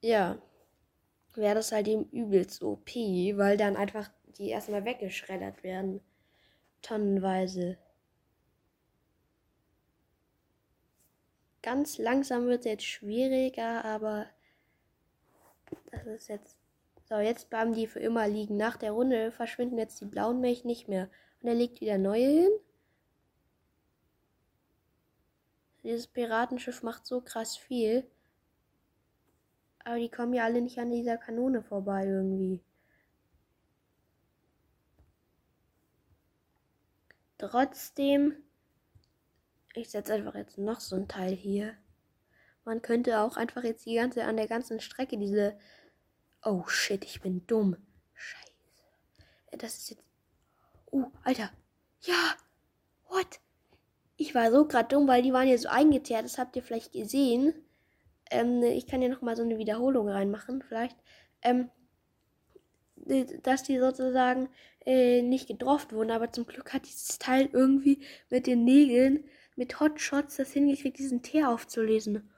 ja, 0.00 0.38
wäre 1.34 1.54
das 1.54 1.72
halt 1.72 1.88
eben 1.88 2.04
übelst 2.10 2.62
OP, 2.62 2.88
weil 2.94 3.56
dann 3.56 3.76
einfach 3.76 4.10
die 4.38 4.48
erstmal 4.48 4.84
weggeschreddert 4.84 5.62
werden. 5.62 6.00
Tonnenweise. 6.82 7.78
Ganz 11.62 11.98
langsam 11.98 12.46
wird 12.46 12.60
es 12.60 12.64
jetzt 12.64 12.84
schwieriger, 12.84 13.84
aber 13.84 14.26
das 15.92 16.06
ist 16.06 16.28
jetzt. 16.28 16.61
So, 17.04 17.16
jetzt 17.16 17.50
bleiben 17.50 17.74
die 17.74 17.86
für 17.86 18.00
immer 18.00 18.28
liegen. 18.28 18.56
Nach 18.56 18.76
der 18.76 18.92
Runde 18.92 19.30
verschwinden 19.32 19.78
jetzt 19.78 20.00
die 20.00 20.06
blauen 20.06 20.40
Milch 20.40 20.64
nicht 20.64 20.88
mehr. 20.88 21.10
Und 21.40 21.48
er 21.48 21.54
legt 21.54 21.80
wieder 21.80 21.98
neue 21.98 22.26
hin. 22.26 22.50
Dieses 25.82 26.06
Piratenschiff 26.06 26.82
macht 26.82 27.06
so 27.06 27.20
krass 27.20 27.56
viel. 27.56 28.08
Aber 29.84 29.98
die 29.98 30.10
kommen 30.10 30.32
ja 30.32 30.44
alle 30.44 30.60
nicht 30.60 30.78
an 30.78 30.92
dieser 30.92 31.18
Kanone 31.18 31.62
vorbei 31.62 32.06
irgendwie. 32.06 32.62
Trotzdem 37.38 38.36
ich 39.74 39.90
setze 39.90 40.12
einfach 40.14 40.34
jetzt 40.34 40.58
noch 40.58 40.80
so 40.80 40.96
ein 40.96 41.08
Teil 41.08 41.34
hier. 41.34 41.74
Man 42.64 42.82
könnte 42.82 43.20
auch 43.20 43.36
einfach 43.36 43.64
jetzt 43.64 43.86
die 43.86 43.94
ganze, 43.94 44.24
an 44.24 44.36
der 44.36 44.46
ganzen 44.46 44.80
Strecke 44.80 45.18
diese. 45.18 45.56
Oh 46.42 46.66
shit, 46.66 47.04
ich 47.04 47.20
bin 47.20 47.46
dumm. 47.46 47.76
Scheiße. 48.14 48.52
Äh, 49.52 49.56
das 49.58 49.78
ist 49.78 49.90
jetzt. 49.90 50.04
Oh, 50.90 51.06
Alter. 51.22 51.50
Ja. 52.02 52.34
What? 53.08 53.40
Ich 54.16 54.34
war 54.34 54.50
so 54.50 54.66
gerade 54.66 54.88
dumm, 54.88 55.08
weil 55.08 55.22
die 55.22 55.32
waren 55.32 55.48
ja 55.48 55.56
so 55.58 55.68
eingeteert. 55.68 56.24
Das 56.24 56.38
habt 56.38 56.56
ihr 56.56 56.62
vielleicht 56.62 56.92
gesehen. 56.92 57.54
Ähm, 58.30 58.62
ich 58.62 58.86
kann 58.86 59.02
ja 59.02 59.08
noch 59.08 59.22
mal 59.22 59.36
so 59.36 59.42
eine 59.42 59.58
Wiederholung 59.58 60.08
reinmachen, 60.08 60.62
vielleicht. 60.62 60.96
Ähm, 61.42 61.70
dass 63.42 63.64
die 63.64 63.78
sozusagen 63.78 64.48
äh, 64.86 65.22
nicht 65.22 65.48
gedroft 65.48 65.92
wurden, 65.92 66.12
aber 66.12 66.32
zum 66.32 66.46
Glück 66.46 66.72
hat 66.72 66.86
dieses 66.86 67.18
Teil 67.18 67.48
irgendwie 67.52 68.04
mit 68.30 68.46
den 68.46 68.64
Nägeln 68.64 69.24
mit 69.56 69.80
Hotshots 69.80 70.36
das 70.36 70.52
hingekriegt, 70.52 70.98
diesen 70.98 71.22
Tee 71.22 71.44
aufzulesen. 71.44 72.30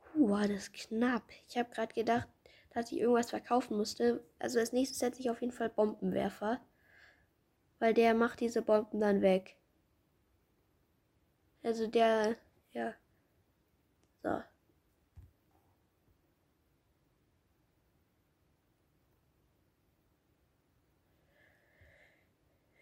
Puh, 0.00 0.30
war 0.30 0.48
das 0.48 0.72
knapp. 0.72 1.24
Ich 1.48 1.56
habe 1.56 1.70
gerade 1.70 1.94
gedacht, 1.94 2.28
dass 2.74 2.90
ich 2.92 2.98
irgendwas 2.98 3.30
verkaufen 3.30 3.76
musste. 3.76 4.24
Also 4.38 4.58
als 4.58 4.72
nächstes 4.72 4.98
setze 4.98 5.20
ich 5.20 5.30
auf 5.30 5.40
jeden 5.40 5.52
Fall 5.52 5.68
Bombenwerfer. 5.68 6.60
Weil 7.78 7.94
der 7.94 8.14
macht 8.14 8.40
diese 8.40 8.62
Bomben 8.62 9.00
dann 9.00 9.22
weg. 9.22 9.56
Also 11.62 11.86
der, 11.86 12.36
ja. 12.72 12.94
So. 14.22 14.42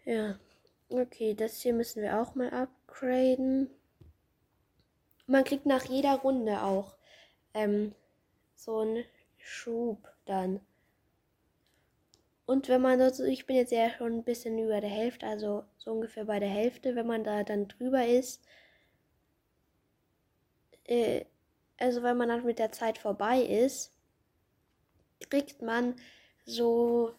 Ja. 0.05 0.39
Okay, 0.89 1.33
das 1.35 1.61
hier 1.61 1.73
müssen 1.73 2.01
wir 2.01 2.19
auch 2.19 2.35
mal 2.35 2.49
upgraden. 2.49 3.69
Man 5.25 5.43
kriegt 5.45 5.65
nach 5.65 5.85
jeder 5.85 6.15
Runde 6.15 6.61
auch 6.63 6.97
ähm, 7.53 7.95
so 8.55 8.79
einen 8.79 9.05
Schub 9.43 10.07
dann. 10.25 10.59
Und 12.45 12.67
wenn 12.69 12.81
man 12.81 13.13
so, 13.13 13.23
ich 13.23 13.45
bin 13.45 13.55
jetzt 13.55 13.71
ja 13.71 13.89
schon 13.91 14.13
ein 14.13 14.23
bisschen 14.23 14.57
über 14.57 14.81
der 14.81 14.89
Hälfte, 14.89 15.25
also 15.25 15.63
so 15.77 15.91
ungefähr 15.91 16.25
bei 16.25 16.39
der 16.39 16.49
Hälfte, 16.49 16.95
wenn 16.95 17.07
man 17.07 17.23
da 17.23 17.43
dann 17.43 17.67
drüber 17.67 18.05
ist, 18.05 18.41
äh, 20.85 21.25
also 21.77 22.03
wenn 22.03 22.17
man 22.17 22.29
dann 22.29 22.45
mit 22.45 22.59
der 22.59 22.71
Zeit 22.71 22.97
vorbei 22.97 23.41
ist, 23.41 23.91
kriegt 25.29 25.61
man 25.61 25.95
so 26.45 27.13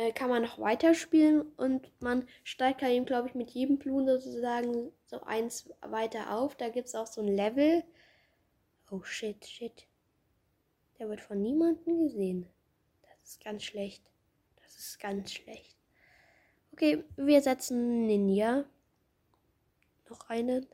äh, 0.00 0.12
kann 0.12 0.30
man 0.30 0.42
noch 0.42 0.58
weiterspielen 0.58 1.42
und 1.56 1.90
man 2.00 2.26
steigt 2.44 2.82
halt 2.82 2.92
eben, 2.94 3.06
glaube 3.06 3.28
ich, 3.28 3.34
mit 3.34 3.50
jedem 3.50 3.78
Blumen 3.78 4.06
sozusagen 4.06 4.92
so 5.06 5.20
eins 5.22 5.68
weiter 5.82 6.34
auf. 6.36 6.54
Da 6.56 6.68
gibt 6.68 6.88
es 6.88 6.94
auch 6.94 7.06
so 7.06 7.20
ein 7.20 7.28
Level. 7.28 7.84
Oh 8.90 9.02
shit, 9.02 9.44
shit. 9.44 9.86
Der 11.00 11.08
wird 11.08 11.22
von 11.22 11.40
niemandem 11.40 11.98
gesehen. 12.02 12.46
Das 13.00 13.30
ist 13.30 13.42
ganz 13.42 13.64
schlecht. 13.64 14.04
Das 14.62 14.76
ist 14.76 15.00
ganz 15.00 15.32
schlecht. 15.32 15.74
Okay, 16.72 17.02
wir 17.16 17.40
setzen 17.40 18.06
Ninja. 18.06 18.66
Noch 20.10 20.28
einen. 20.28 20.66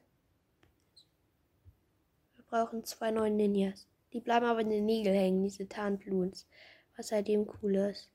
Wir 2.35 2.45
brauchen 2.49 2.85
zwei 2.85 3.13
neue 3.13 3.31
Ninjas. 3.31 3.87
Die 4.13 4.21
bleiben 4.21 4.47
aber 4.47 4.63
in 4.63 4.71
den 4.71 4.85
Nägeln 4.85 5.15
hängen, 5.15 5.45
diese 5.45 5.69
Tarnbluens. 5.69 6.49
Was 6.97 7.09
seitdem 7.09 7.49
cool 7.63 7.77
ist. 7.77 8.11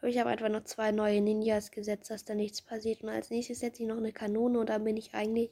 Ich 0.00 0.18
habe 0.18 0.30
einfach 0.30 0.48
noch 0.48 0.64
zwei 0.64 0.90
neue 0.90 1.20
Ninjas 1.20 1.70
gesetzt, 1.70 2.10
dass 2.10 2.24
da 2.24 2.34
nichts 2.34 2.62
passiert. 2.62 3.02
Und 3.02 3.10
als 3.10 3.28
nächstes 3.28 3.60
setze 3.60 3.82
ich 3.82 3.88
noch 3.88 3.98
eine 3.98 4.12
Kanone 4.12 4.58
und 4.58 4.70
dann 4.70 4.84
bin 4.84 4.96
ich 4.96 5.14
eigentlich 5.14 5.50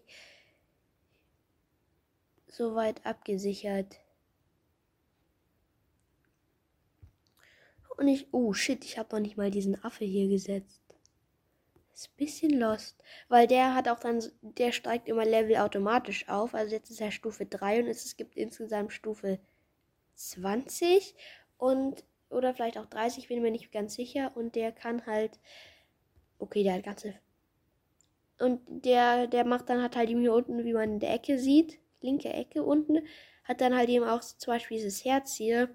soweit 2.54 3.04
abgesichert. 3.04 3.98
Und 7.96 8.08
ich, 8.08 8.32
oh 8.32 8.52
shit, 8.52 8.84
ich 8.84 8.98
habe 8.98 9.14
noch 9.14 9.20
nicht 9.20 9.36
mal 9.36 9.50
diesen 9.50 9.82
Affe 9.84 10.04
hier 10.04 10.28
gesetzt. 10.28 10.80
Ist 11.94 12.08
ein 12.08 12.16
bisschen 12.16 12.58
lost. 12.58 13.02
Weil 13.28 13.46
der 13.46 13.74
hat 13.74 13.88
auch 13.88 14.00
dann, 14.00 14.22
der 14.40 14.72
steigt 14.72 15.08
immer 15.08 15.24
Level 15.24 15.56
automatisch 15.56 16.28
auf. 16.28 16.54
Also 16.54 16.74
jetzt 16.74 16.90
ist 16.90 17.00
er 17.00 17.10
Stufe 17.10 17.44
3 17.46 17.80
und 17.80 17.88
es 17.88 18.16
gibt 18.16 18.36
insgesamt 18.36 18.92
Stufe 18.92 19.38
20. 20.14 21.14
Und 21.58 22.04
oder 22.30 22.54
vielleicht 22.54 22.78
auch 22.78 22.86
30, 22.86 23.28
bin 23.28 23.42
mir 23.42 23.50
nicht 23.50 23.72
ganz 23.72 23.94
sicher. 23.94 24.32
Und 24.34 24.54
der 24.54 24.72
kann 24.72 25.04
halt 25.06 25.38
Okay, 26.42 26.64
der 26.64 26.74
hat 26.74 26.82
ganze. 26.82 27.14
Und 28.40 28.60
der, 28.66 29.28
der 29.28 29.44
macht 29.44 29.68
dann 29.68 29.80
hat 29.80 29.94
halt 29.94 30.10
eben 30.10 30.22
hier 30.22 30.34
unten, 30.34 30.64
wie 30.64 30.72
man 30.72 30.94
in 30.94 30.98
der 30.98 31.14
Ecke 31.14 31.38
sieht, 31.38 31.78
linke 32.02 32.32
Ecke 32.32 32.62
unten, 32.62 33.06
hat 33.44 33.60
dann 33.60 33.76
halt 33.76 33.88
eben 33.88 34.04
auch 34.04 34.20
zum 34.20 34.52
Beispiel 34.52 34.78
dieses 34.78 35.04
Herz 35.04 35.34
hier, 35.34 35.74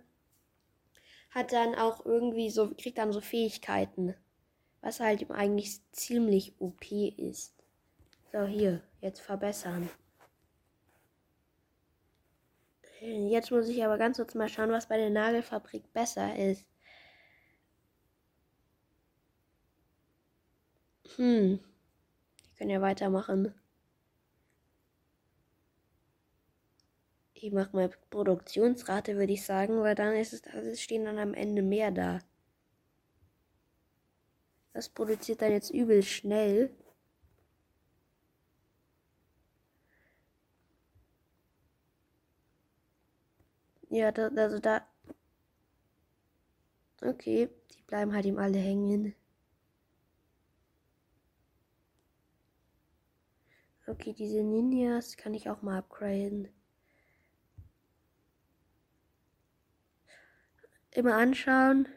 hat 1.32 1.52
dann 1.52 1.76
auch 1.76 2.06
irgendwie 2.06 2.50
so, 2.50 2.74
kriegt 2.76 2.98
dann 2.98 3.12
so 3.12 3.22
Fähigkeiten. 3.22 4.16
Was 4.82 5.00
halt 5.00 5.22
eben 5.22 5.34
eigentlich 5.34 5.82
ziemlich 5.92 6.56
OP 6.60 6.92
ist. 6.92 7.56
So, 8.32 8.46
hier, 8.46 8.82
jetzt 9.02 9.20
verbessern. 9.20 9.90
Jetzt 13.02 13.52
muss 13.52 13.68
ich 13.70 13.84
aber 13.84 13.98
ganz 13.98 14.18
kurz 14.18 14.34
mal 14.34 14.50
schauen, 14.50 14.72
was 14.72 14.88
bei 14.88 14.98
der 14.98 15.10
Nagelfabrik 15.10 15.92
besser 15.94 16.36
ist. 16.36 16.66
Hm. 21.16 21.60
Wir 21.60 22.58
können 22.58 22.70
ja 22.70 22.82
weitermachen. 22.82 23.54
Ich 27.40 27.54
mache 27.54 27.74
mal 27.74 27.90
Produktionsrate, 28.10 29.16
würde 29.16 29.32
ich 29.32 29.46
sagen, 29.46 29.80
weil 29.80 29.96
dann 29.96 30.14
ist 30.14 30.34
es, 30.34 30.44
also 30.54 30.70
es 30.72 30.82
stehen 30.82 31.06
dann 31.06 31.20
am 31.20 31.34
Ende 31.34 31.62
mehr 31.62 31.90
da. 31.90 32.20
Das 34.72 34.88
produziert 34.88 35.42
dann 35.42 35.52
jetzt 35.52 35.72
übel 35.72 36.02
schnell. 36.04 36.74
Ja, 43.90 44.12
da, 44.12 44.30
also 44.36 44.60
da. 44.60 44.88
Okay, 47.02 47.50
die 47.72 47.82
bleiben 47.88 48.14
halt 48.14 48.28
ihm 48.28 48.38
alle 48.38 48.60
hängen. 48.60 49.16
Okay, 53.88 54.14
diese 54.14 54.44
Ninjas 54.44 55.18
kann 55.18 55.34
ich 55.34 55.50
auch 55.50 55.64
mal 55.64 55.80
upgraden. 55.80 56.48
Immer 60.98 61.14
anschauen. 61.18 61.88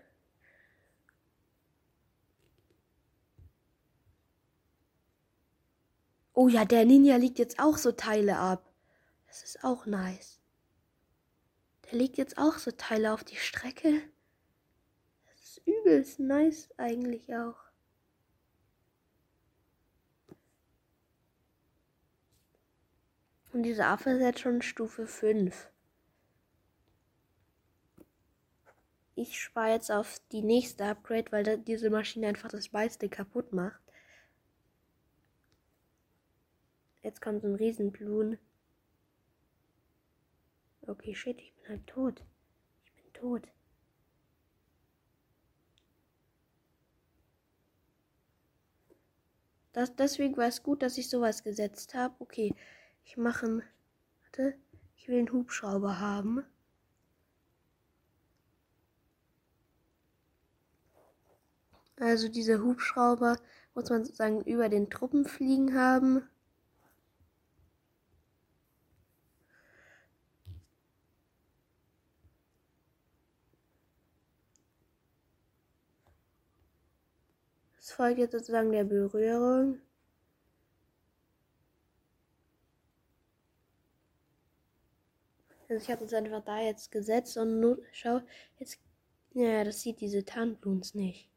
Oh 6.35 6.49
ja, 6.49 6.67
der 6.67 6.85
Ninja 6.85 7.17
legt 7.17 7.39
jetzt 7.39 7.61
auch 7.61 7.79
so 7.79 7.93
Teile 7.93 8.37
ab. 8.37 8.71
Das 9.27 9.43
ist 9.43 9.65
auch 9.65 9.87
nice. 9.87 10.39
Der 11.87 11.99
legt 11.99 12.19
jetzt 12.19 12.37
auch 12.37 12.59
so 12.59 12.73
Teile 12.73 13.15
auf 13.15 13.25
die 13.25 13.37
Strecke. 13.37 14.03
Das 15.31 15.45
ist 15.45 15.67
übelst 15.67 16.21
nice 16.21 16.69
eigentlich 16.77 17.35
auch. 17.35 17.57
Und 23.55 23.63
dieser 23.63 23.87
Affe 23.87 24.11
ist 24.11 24.21
jetzt 24.21 24.41
schon 24.41 24.61
Stufe 24.61 25.07
5. 25.07 25.71
Ich 29.15 29.41
spare 29.41 29.73
jetzt 29.73 29.91
auf 29.91 30.21
die 30.33 30.43
nächste 30.43 30.85
Upgrade, 30.85 31.31
weil 31.33 31.59
diese 31.59 31.91
Maschine 31.91 32.29
einfach 32.29 32.49
das 32.49 32.73
meiste 32.73 33.09
kaputt 33.09 33.53
macht. 33.53 33.81
Jetzt 37.03 37.21
kommt 37.21 37.43
so 37.43 37.49
ein 37.49 37.55
Riesenblun. 37.55 38.39
Okay, 40.87 41.15
shit, 41.15 41.39
ich 41.41 41.55
bin 41.55 41.69
halt 41.69 41.87
tot. 41.87 42.25
Ich 42.85 42.93
bin 42.95 43.13
tot. 43.13 43.49
Das, 49.73 49.95
deswegen 49.95 50.37
war 50.37 50.49
es 50.49 50.63
gut, 50.63 50.83
dass 50.83 50.99
ich 50.99 51.09
sowas 51.09 51.45
gesetzt 51.45 51.95
habe. 51.95 52.15
Okay, 52.19 52.55
ich 53.05 53.17
mache 53.17 53.47
einen. 53.47 53.63
Warte, 54.23 54.55
ich 54.97 55.09
will 55.09 55.19
einen 55.19 55.33
Hubschrauber 55.33 56.01
haben. 56.01 56.45
Also 62.01 62.29
dieser 62.29 62.63
Hubschrauber 62.63 63.37
muss 63.75 63.91
man 63.91 64.05
sozusagen 64.05 64.41
über 64.45 64.71
den 64.71 64.89
Truppen 64.89 65.27
fliegen 65.27 65.75
haben. 65.79 66.23
Es 77.79 77.93
folgt 77.93 78.19
jetzt 78.19 78.33
sozusagen 78.33 78.73
der 78.73 78.85
Berührung. 78.85 79.81
Also 85.69 85.83
ich 85.85 85.91
habe 85.91 86.05
es 86.05 86.15
einfach 86.15 86.43
da 86.45 86.61
jetzt 86.61 86.91
gesetzt 86.91 87.37
und 87.37 87.61
nur, 87.61 87.79
schau, 87.93 88.23
jetzt, 88.59 88.79
ja, 89.35 89.65
das 89.65 89.83
sieht 89.83 90.01
diese 90.01 90.25
Tarnbluns 90.25 90.95
nicht. 90.95 91.31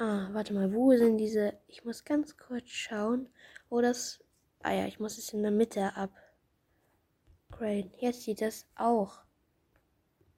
Ah, 0.00 0.28
warte 0.32 0.54
mal, 0.54 0.72
wo 0.72 0.96
sind 0.96 1.18
diese, 1.18 1.58
ich 1.66 1.84
muss 1.84 2.04
ganz 2.04 2.36
kurz 2.36 2.68
schauen, 2.68 3.28
wo 3.68 3.80
das, 3.80 4.20
ah 4.62 4.72
ja, 4.72 4.86
ich 4.86 5.00
muss 5.00 5.18
es 5.18 5.32
in 5.32 5.42
der 5.42 5.50
Mitte 5.50 5.92
upgraden. 5.96 7.90
Jetzt 7.98 8.22
sieht 8.22 8.40
das 8.40 8.66
auch. 8.76 9.22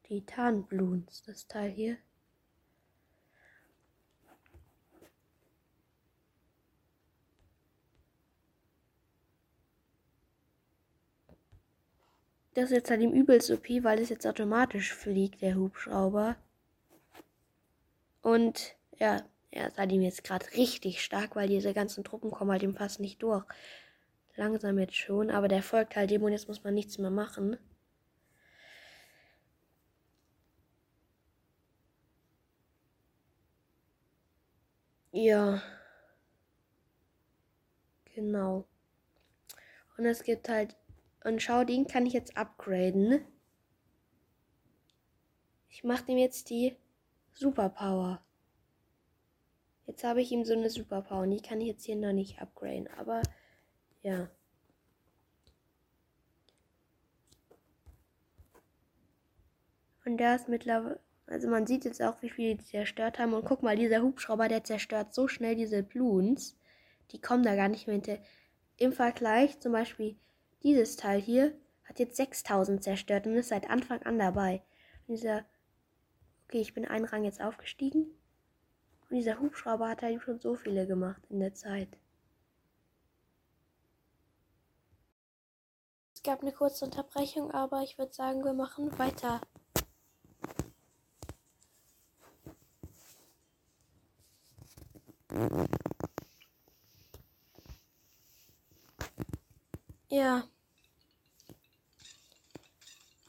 Titanbluns, 0.05 1.23
das 1.25 1.47
Teil 1.47 1.71
hier. 1.71 1.99
Das 12.55 12.65
ist 12.65 12.71
jetzt 12.71 12.91
halt 12.91 13.03
im 13.03 13.13
übelst 13.13 13.51
OP, 13.51 13.69
weil 13.85 13.99
es 14.01 14.09
jetzt 14.09 14.27
automatisch 14.27 14.95
fliegt, 14.95 15.43
der 15.43 15.57
Hubschrauber. 15.57 16.37
Und 18.23 18.75
ja, 18.99 19.23
er 19.51 19.73
halt 19.77 19.93
ihm 19.93 20.03
jetzt 20.03 20.25
gerade 20.25 20.47
richtig 20.57 21.03
stark, 21.03 21.37
weil 21.37 21.49
diese 21.49 21.75
ganzen 21.75 22.05
Truppen 22.05 22.31
kommen 22.31 22.51
halt 22.53 22.63
ihm 22.63 22.75
fast 22.75 23.01
nicht 23.01 23.23
durch. 23.23 23.45
Langsam 24.37 24.79
jetzt 24.79 24.97
schon, 24.97 25.31
aber 25.31 25.49
der 25.49 25.63
folgt 25.63 25.97
halt 25.97 26.11
dem 26.11 26.23
und 26.23 26.33
jetzt 26.33 26.49
muss 26.49 26.65
man 26.65 26.75
nichts 26.75 26.99
mehr 26.99 27.11
machen. 27.11 27.57
Ja. 35.13 35.63
Genau. 38.15 38.67
Und 39.97 40.07
es 40.07 40.23
gibt 40.23 40.49
halt. 40.49 40.77
Und 41.25 41.43
schau, 41.43 41.65
den 41.65 41.87
kann 41.87 42.07
ich 42.07 42.13
jetzt 42.15 42.37
upgraden. 42.37 43.21
Ich 45.69 45.85
mache 45.85 46.07
dem 46.07 46.19
jetzt 46.19 46.49
die 46.51 46.77
Superpower. 47.35 48.23
Jetzt 49.91 50.05
habe 50.05 50.21
ich 50.21 50.31
ihm 50.31 50.45
so 50.45 50.53
eine 50.53 50.71
Superpower 50.71 51.23
und 51.23 51.33
die 51.33 51.43
kann 51.43 51.61
ich 51.61 51.67
jetzt 51.67 51.85
hier 51.85 51.97
noch 51.97 52.13
nicht 52.13 52.41
upgraden. 52.41 52.87
Aber 52.97 53.23
ja. 54.03 54.31
Und 60.05 60.19
der 60.19 60.37
ist 60.37 60.49
mittlerweile. 60.49 61.01
Also 61.27 61.49
man 61.49 61.67
sieht 61.67 61.85
jetzt 61.85 62.01
auch, 62.01 62.23
wie 62.23 62.31
viele 62.31 62.55
die 62.55 62.65
zerstört 62.65 63.19
haben. 63.19 63.35
Und 63.35 63.45
guck 63.45 63.65
mal, 63.65 63.75
dieser 63.75 64.03
Hubschrauber, 64.03 64.47
der 64.47 64.63
zerstört 64.63 65.13
so 65.13 65.27
schnell 65.27 65.57
diese 65.57 65.83
Bloons. 65.83 66.57
Die 67.11 67.21
kommen 67.21 67.43
da 67.43 67.57
gar 67.57 67.69
nicht 67.69 67.89
mehr 67.89 67.95
hinter. 67.95 68.19
Im 68.77 68.93
Vergleich 68.93 69.59
zum 69.59 69.73
Beispiel 69.73 70.15
dieses 70.63 70.95
Teil 70.95 71.21
hier 71.21 71.53
hat 71.83 71.99
jetzt 71.99 72.15
6000 72.17 72.81
zerstört 72.81 73.27
und 73.27 73.35
ist 73.35 73.49
seit 73.49 73.69
Anfang 73.69 74.01
an 74.05 74.21
dabei. 74.21 74.63
Und 75.09 75.17
dieser, 75.17 75.45
okay, 76.45 76.61
ich 76.61 76.75
bin 76.75 76.85
einen 76.85 77.07
Rang 77.07 77.25
jetzt 77.25 77.41
aufgestiegen. 77.41 78.07
Und 79.11 79.17
dieser 79.17 79.41
Hubschrauber 79.41 79.89
hat 79.89 80.03
halt 80.03 80.23
schon 80.23 80.39
so 80.41 80.55
viele 80.55 80.87
gemacht 80.87 81.21
in 81.31 81.41
der 81.41 81.53
Zeit. 81.53 81.89
Es 86.15 86.23
gab 86.23 86.43
eine 86.43 86.53
kurze 86.53 86.85
Unterbrechung, 86.85 87.51
aber 87.51 87.83
ich 87.83 87.99
würde 87.99 88.13
sagen, 88.13 88.45
wir 88.45 88.53
machen 88.53 88.97
weiter. 88.99 89.41
Ja. 100.09 100.45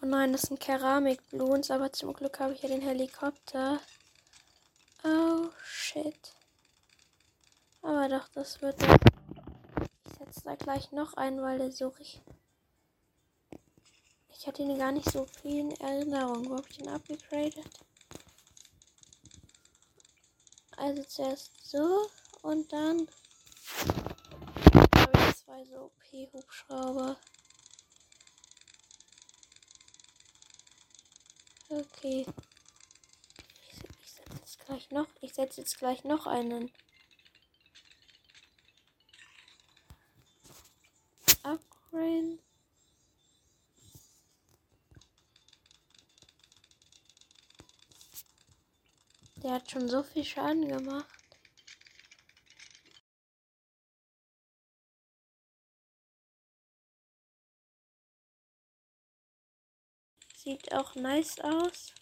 Oh 0.01 0.05
nein, 0.05 0.31
das 0.31 0.43
sind 0.43 0.59
Keramikbluens, 0.59 1.71
aber 1.71 1.93
zum 1.93 2.13
Glück 2.13 2.39
habe 2.39 2.53
ich 2.53 2.61
ja 2.61 2.69
den 2.69 2.81
Helikopter. 2.81 3.79
Oh 5.03 5.49
shit. 5.63 6.35
Aber 7.81 8.07
doch, 8.07 8.27
das 8.29 8.61
wird. 8.61 8.81
Ich 10.05 10.17
setze 10.17 10.41
da 10.43 10.55
gleich 10.55 10.91
noch 10.91 11.13
ein, 11.15 11.41
weil 11.41 11.57
der 11.57 11.71
so 11.71 11.87
richtig. 11.89 12.21
Ich 14.29 14.47
hatte 14.47 14.63
ihn 14.63 14.77
gar 14.77 14.91
nicht 14.91 15.11
so 15.11 15.25
viel 15.25 15.59
in 15.59 15.71
Erinnerung. 15.81 16.49
Wo 16.49 16.57
habe 16.57 16.67
ich 16.69 16.77
den 16.77 16.89
abgegradet? 16.89 17.69
Also 20.77 21.03
zuerst 21.03 21.51
so 21.63 22.09
und 22.41 22.73
dann 22.73 23.07
habe 24.95 25.29
ich 25.29 25.35
zwei 25.37 25.63
so 25.65 25.91
OP-Hubschrauber. 25.91 27.17
Okay. 31.69 32.25
Ich, 33.69 33.83
ich 34.03 34.11
setze 34.11 34.35
jetzt 34.37 34.50
gleich 34.65 34.89
noch. 34.91 35.07
Ich 35.21 35.33
setze 35.33 35.61
jetzt 35.61 35.77
gleich 35.77 36.03
noch 36.03 36.27
einen. 36.27 36.71
Upgrade. 41.43 42.39
Der 49.37 49.53
hat 49.53 49.71
schon 49.71 49.89
so 49.89 50.03
viel 50.03 50.23
Schaden 50.23 50.67
gemacht. 50.67 51.07
Sieht 60.35 60.73
auch 60.73 60.95
nice 60.95 61.39
aus. 61.39 61.93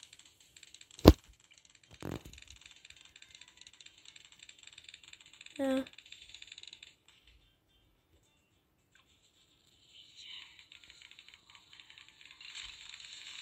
Ja. 5.59 5.83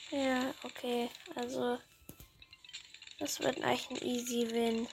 Ja, 0.09 0.53
okay. 0.63 1.11
Also, 1.35 1.77
das 3.19 3.39
wird 3.39 3.61
eigentlich 3.61 3.91
ein 3.91 4.07
easy 4.07 4.49
Win. 4.49 4.87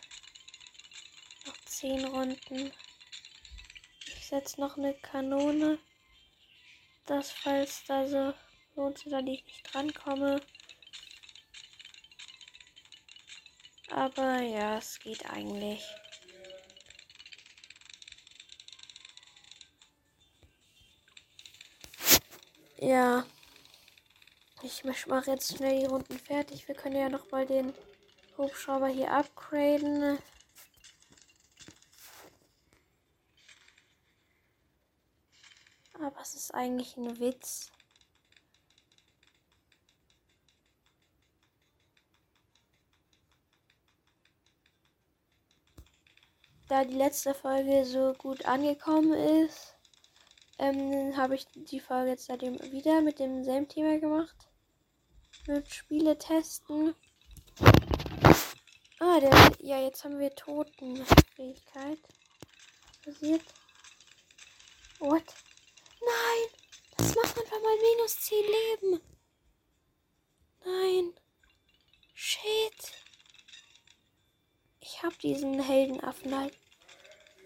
Noch 1.47 1.57
10 1.65 2.05
Runden. 2.05 2.73
Ich 4.07 4.27
setze 4.27 4.61
noch 4.61 4.77
eine 4.77 4.93
Kanone. 4.93 5.79
Das, 7.07 7.31
falls 7.31 7.85
da 7.87 8.07
so 8.07 8.35
lohnt, 8.77 9.03
da 9.07 9.21
ich 9.21 9.25
nicht 9.47 9.73
drankomme. 9.73 10.43
Aber 13.89 14.41
ja, 14.41 14.77
es 14.77 14.99
geht 14.99 15.25
eigentlich. 15.31 15.83
Ja. 22.85 23.25
Ich 24.63 24.85
mache 24.85 25.31
jetzt 25.31 25.57
schnell 25.57 25.81
die 25.81 25.87
Runden 25.87 26.19
fertig. 26.19 26.69
Wir 26.69 26.75
können 26.75 26.97
ja 26.97 27.09
noch 27.09 27.31
mal 27.31 27.47
den 27.47 27.73
Hubschrauber 28.37 28.89
hier 28.89 29.11
upgraden. 29.11 30.19
Aber 35.95 36.21
es 36.21 36.35
ist 36.35 36.53
eigentlich 36.53 36.95
ein 36.99 37.19
Witz. 37.19 37.73
Da 46.69 46.85
die 46.85 46.97
letzte 46.97 47.33
Folge 47.33 47.87
so 47.87 48.13
gut 48.19 48.45
angekommen 48.45 49.15
ist, 49.15 49.74
ähm, 50.59 51.17
habe 51.17 51.35
ich 51.35 51.47
die 51.55 51.81
Folge 51.81 52.11
jetzt 52.11 52.27
seitdem 52.27 52.61
wieder 52.73 53.01
mit 53.03 53.19
demselben 53.19 53.69
Thema 53.69 53.99
gemacht 53.99 54.49
mit 55.47 55.73
Spiele 55.73 56.19
testen. 56.19 56.95
Ah, 58.99 59.21
der. 59.21 59.53
Ja, 59.61 59.81
jetzt 59.81 60.05
haben 60.05 60.19
wir 60.19 60.35
Totenfähigkeit. 60.35 61.99
Passiert. 63.05 63.43
What? 64.99 65.25
Nein! 66.01 66.61
Das 66.97 67.15
macht 67.15 67.39
einfach 67.39 67.61
mal 67.61 67.77
minus 67.77 68.21
10 68.21 68.39
Leben. 68.45 69.01
Nein. 70.65 71.15
Shit. 72.15 72.93
Ich 74.81 75.03
habe 75.03 75.17
diesen 75.17 75.61
Heldenaffen 75.61 76.39
halt 76.39 76.59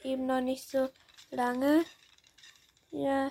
eben 0.04 0.26
noch 0.26 0.40
nicht 0.40 0.68
so 0.68 0.88
lange. 1.30 1.84
Ja. 2.90 3.30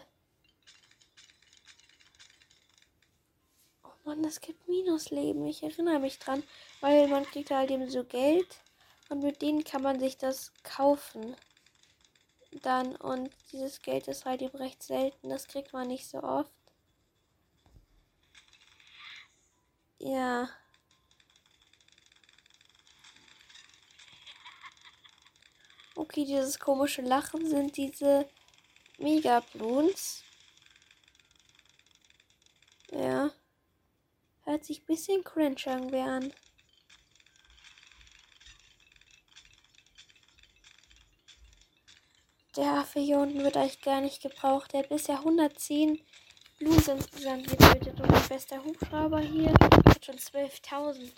Mann, 4.08 4.24
das 4.24 4.40
gibt 4.40 4.68
Minusleben. 4.70 5.46
Ich 5.48 5.64
erinnere 5.64 6.00
mich 6.00 6.18
dran, 6.18 6.42
weil 6.80 7.08
man 7.10 7.26
kriegt 7.26 7.52
halt 7.52 7.70
eben 7.72 7.90
so 7.90 8.06
Geld 8.06 8.48
und 9.10 9.22
mit 9.22 9.42
denen 9.42 9.66
kann 9.66 9.82
man 9.82 10.00
sich 10.00 10.18
das 10.18 10.54
kaufen. 10.64 11.36
Dann 12.62 12.96
und 12.96 13.30
dieses 13.52 13.82
Geld 13.82 14.08
ist 14.08 14.26
halt 14.26 14.42
eben 14.42 14.58
recht 14.58 14.82
selten. 14.82 15.30
Das 15.30 15.48
kriegt 15.48 15.74
man 15.74 15.90
nicht 15.90 16.08
so 16.08 16.24
oft. 16.24 16.52
Ja. 20.00 20.50
Okay, 25.96 26.24
dieses 26.26 26.60
komische 26.60 27.02
Lachen 27.02 27.46
sind 27.46 27.76
diese 27.76 28.30
Mega-Bloons. 28.98 30.24
Ja. 32.92 33.32
Hört 34.44 34.66
sich 34.66 34.82
ein 34.82 34.86
bisschen 34.86 35.24
cringe 35.24 35.58
irgendwie 35.66 35.98
an. 35.98 36.34
Der 42.56 42.74
Affe 42.74 43.00
hier 43.00 43.20
unten 43.20 43.44
wird 43.44 43.56
eigentlich 43.56 43.82
gar 43.82 44.02
nicht 44.02 44.22
gebraucht. 44.22 44.74
Der 44.74 44.80
hat 44.80 44.90
bisher 44.90 45.20
110 45.20 46.02
Blues 46.58 46.88
insgesamt 46.88 47.48
getötet. 47.48 48.00
Und 48.00 48.10
mein 48.10 48.28
bester 48.28 48.64
Hubschrauber 48.64 49.20
hier 49.20 49.52
hat 49.52 50.06
schon 50.06 50.18
12.000. 50.18 51.12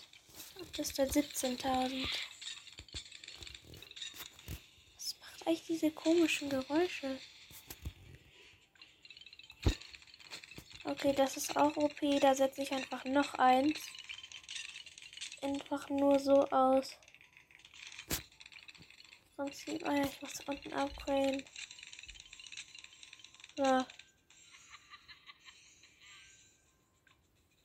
Das 0.76 0.90
ist 0.90 0.98
der 0.98 1.08
17.000. 1.08 2.08
Was 4.96 5.16
macht 5.22 5.48
eigentlich 5.48 5.66
diese 5.66 5.92
komischen 5.92 6.50
Geräusche? 6.50 7.18
Okay, 10.90 11.14
das 11.14 11.38
ist 11.38 11.56
auch 11.56 11.78
OP. 11.78 12.00
Da 12.20 12.34
setze 12.34 12.64
ich 12.64 12.72
einfach 12.72 13.06
noch 13.06 13.36
eins. 13.36 13.80
Einfach 15.44 15.88
nur 15.90 16.18
so 16.20 16.48
aus. 16.48 16.98
Prinzip. 19.36 19.88
Ah 19.88 19.94
ja, 19.94 20.06
ich 20.06 20.20
muss 20.20 20.40
unten 20.48 20.74
upgraden. 20.74 21.44
So. 23.56 23.86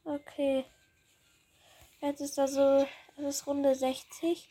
Okay. 0.04 0.66
Jetzt 2.02 2.20
ist 2.20 2.37
da 2.37 2.46
so. 2.46 2.87
Es 3.16 3.37
ist 3.37 3.46
Runde 3.46 3.74
60. 3.74 4.50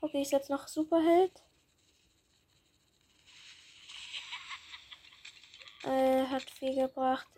Okay, 0.00 0.22
ich 0.22 0.28
setze 0.28 0.50
noch 0.50 0.66
Superheld. 0.66 1.42
Äh, 5.82 6.26
hat 6.26 6.50
viel 6.58 6.74
gebracht. 6.74 7.33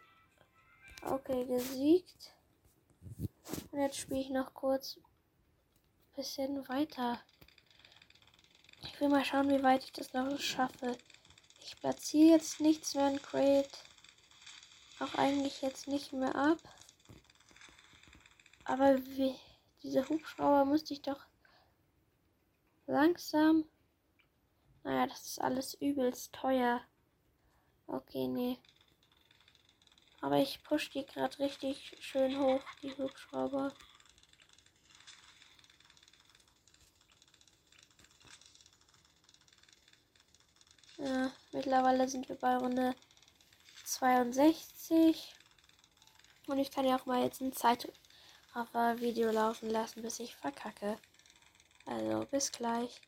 Okay, 1.08 1.44
gesiegt. 1.44 2.34
Und 3.70 3.78
jetzt 3.78 3.96
spiele 3.96 4.20
ich 4.20 4.30
noch 4.30 4.52
kurz 4.54 4.96
ein 4.96 6.16
bisschen 6.16 6.68
weiter. 6.68 7.20
Ich 8.82 9.00
will 9.00 9.08
mal 9.08 9.24
schauen, 9.24 9.48
wie 9.48 9.62
weit 9.62 9.84
ich 9.84 9.92
das 9.92 10.12
noch 10.12 10.36
schaffe. 10.40 10.98
Ich 11.60 11.78
platziere 11.78 12.32
jetzt 12.32 12.60
nichts 12.60 12.96
mehr 12.96 13.08
in 13.08 13.22
Crate. 13.22 13.70
Auch 14.98 15.14
eigentlich 15.14 15.62
jetzt 15.62 15.86
nicht 15.86 16.12
mehr 16.12 16.34
ab. 16.34 16.58
Aber 18.64 18.98
wie, 19.06 19.36
diese 19.84 20.08
Hubschrauber 20.08 20.64
müsste 20.64 20.92
ich 20.92 21.02
doch 21.02 21.24
langsam. 22.88 23.64
Naja, 24.82 25.06
das 25.06 25.24
ist 25.24 25.40
alles 25.40 25.74
übelst 25.74 26.32
teuer. 26.32 26.80
Okay, 27.86 28.26
nee. 28.26 28.58
Aber 30.26 30.38
ich 30.38 30.60
push 30.64 30.90
die 30.90 31.06
gerade 31.06 31.38
richtig 31.38 31.96
schön 32.00 32.36
hoch, 32.40 32.60
die 32.82 32.90
Hubschrauber. 32.98 33.72
Ja, 40.96 41.30
mittlerweile 41.52 42.08
sind 42.08 42.28
wir 42.28 42.34
bei 42.34 42.56
Runde 42.56 42.96
62. 43.84 45.32
Und 46.48 46.58
ich 46.58 46.72
kann 46.72 46.84
ja 46.84 46.98
auch 46.98 47.06
mal 47.06 47.22
jetzt 47.22 47.40
ein 47.40 47.52
Zeitraffer-Video 47.52 49.30
laufen 49.30 49.70
lassen, 49.70 50.02
bis 50.02 50.18
ich 50.18 50.34
verkacke. 50.34 50.98
Also, 51.84 52.26
bis 52.32 52.50
gleich. 52.50 53.00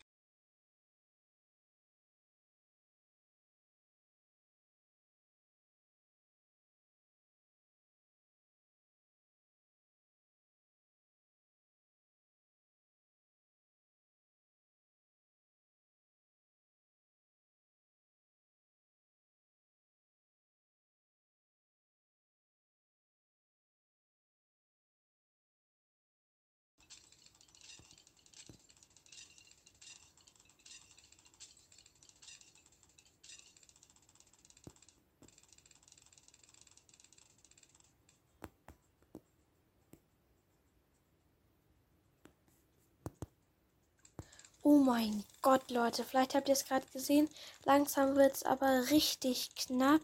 Oh 44.68 44.77
mein 44.88 45.22
Gott, 45.42 45.70
Leute. 45.70 46.02
Vielleicht 46.02 46.34
habt 46.34 46.48
ihr 46.48 46.54
es 46.54 46.64
gerade 46.64 46.86
gesehen. 46.94 47.28
Langsam 47.64 48.16
wird 48.16 48.36
es 48.36 48.42
aber 48.42 48.88
richtig 48.90 49.54
knapp. 49.54 50.00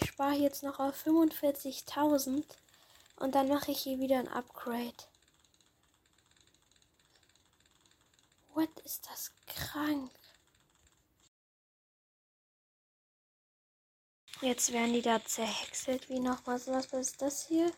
Ich 0.00 0.08
spare 0.08 0.32
jetzt 0.32 0.62
noch 0.62 0.78
auf 0.78 1.06
45.000. 1.06 2.44
Und 3.16 3.34
dann 3.34 3.48
mache 3.48 3.72
ich 3.72 3.80
hier 3.80 3.98
wieder 3.98 4.18
ein 4.18 4.28
Upgrade. 4.28 4.94
What 8.54 8.70
ist 8.86 9.06
das 9.10 9.32
krank? 9.48 10.10
Jetzt 14.40 14.72
werden 14.72 14.94
die 14.94 15.02
da 15.02 15.22
zerhäckselt 15.22 16.08
wie 16.08 16.20
nochmal. 16.20 16.58
Was 16.68 16.86
ist 16.86 17.20
das 17.20 17.46
hier? 17.48 17.70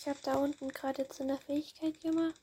Ich 0.00 0.08
habe 0.08 0.18
da 0.22 0.36
unten 0.36 0.70
gerade 0.70 1.02
jetzt 1.02 1.20
eine 1.20 1.36
Fähigkeit 1.36 2.00
gemacht. 2.00 2.34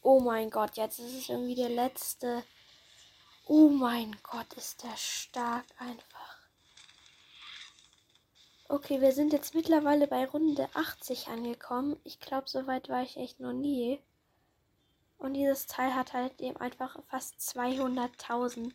Oh 0.00 0.18
mein 0.18 0.50
Gott, 0.50 0.76
jetzt 0.76 0.98
ist 0.98 1.14
es 1.14 1.28
irgendwie 1.28 1.54
der 1.54 1.68
letzte. 1.68 2.42
Oh 3.46 3.68
mein 3.68 4.16
Gott, 4.24 4.52
ist 4.54 4.82
der 4.82 4.96
stark 4.96 5.66
einfach. 5.78 6.38
Okay, 8.68 9.00
wir 9.00 9.12
sind 9.12 9.32
jetzt 9.32 9.54
mittlerweile 9.54 10.08
bei 10.08 10.26
Runde 10.26 10.68
80 10.74 11.28
angekommen. 11.28 12.00
Ich 12.02 12.18
glaube, 12.18 12.48
so 12.48 12.66
weit 12.66 12.88
war 12.88 13.04
ich 13.04 13.16
echt 13.16 13.38
noch 13.38 13.52
nie. 13.52 14.02
Und 15.22 15.34
dieses 15.34 15.68
Teil 15.68 15.94
hat 15.94 16.14
halt 16.14 16.40
eben 16.40 16.56
einfach 16.56 16.98
fast 17.04 17.38
200.000 17.38 18.74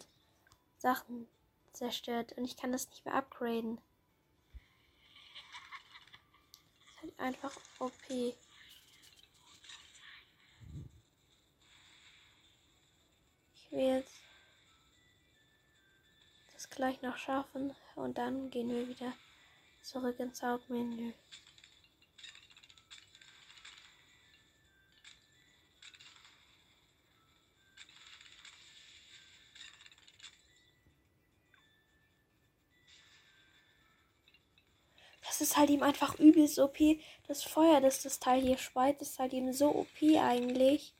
Sachen 0.77 1.27
zerstört. 1.73 2.31
Und 2.37 2.45
ich 2.45 2.55
kann 2.55 2.71
das 2.71 2.89
nicht 2.89 3.03
mehr 3.03 3.15
upgraden. 3.15 3.81
Ist 6.85 7.01
halt 7.01 7.19
einfach 7.19 7.53
OP. 7.79 8.09
Ich 8.09 8.37
will 13.71 13.79
jetzt 13.79 14.15
das 16.53 16.69
gleich 16.69 17.01
noch 17.01 17.17
schaffen. 17.17 17.75
Und 17.95 18.17
dann 18.17 18.49
gehen 18.51 18.69
wir 18.69 18.87
wieder 18.87 19.11
zurück 19.81 20.17
ins 20.21 20.41
Hauptmenü. 20.41 21.11
Halt 35.67 35.69
ihm 35.69 35.83
einfach 35.83 36.17
übelst 36.19 36.59
OP. 36.59 36.77
Das 37.27 37.43
Feuer, 37.43 37.81
das 37.81 38.01
das 38.01 38.19
Teil 38.19 38.41
hier 38.41 38.57
speit, 38.57 39.01
ist 39.01 39.19
halt 39.19 39.33
eben 39.33 39.51
so 39.53 39.69
OP 39.69 40.01
eigentlich. 40.01 40.93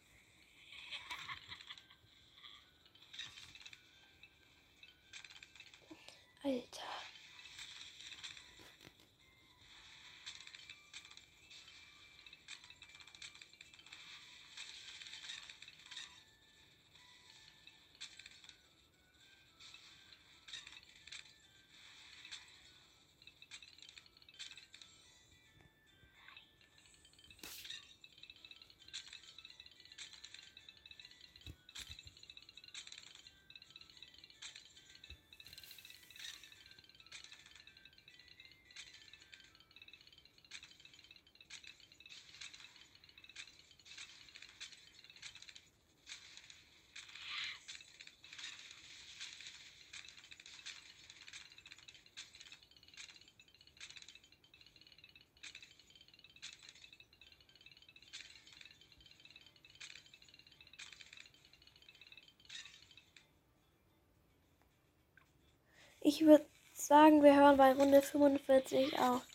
Ich 66.09 66.25
würde 66.25 66.47
sagen, 66.71 67.21
wir 67.21 67.35
hören 67.35 67.57
bei 67.57 67.73
Runde 67.73 68.01
45 68.01 68.97
auf. 68.97 69.27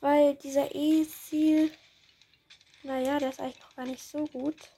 Weil 0.00 0.34
dieser 0.34 0.74
E-Ziel, 0.74 1.72
naja, 2.82 3.18
der 3.18 3.30
ist 3.30 3.40
eigentlich 3.40 3.60
noch 3.60 3.76
gar 3.76 3.86
nicht 3.86 4.02
so 4.02 4.26
gut. 4.26 4.72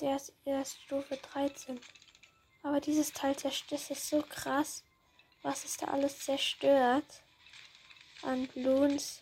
Der 0.00 0.16
ist 0.16 0.32
erst 0.46 0.80
Stufe 0.80 1.18
13. 1.18 1.78
Aber 2.62 2.80
dieses 2.80 3.12
Teil 3.12 3.36
zerstört, 3.36 3.90
ist 3.90 4.08
so 4.08 4.22
krass, 4.22 4.82
was 5.42 5.66
es 5.66 5.76
da 5.76 5.88
alles 5.88 6.20
zerstört. 6.20 7.22
An 8.22 8.46
Bloons. 8.46 9.20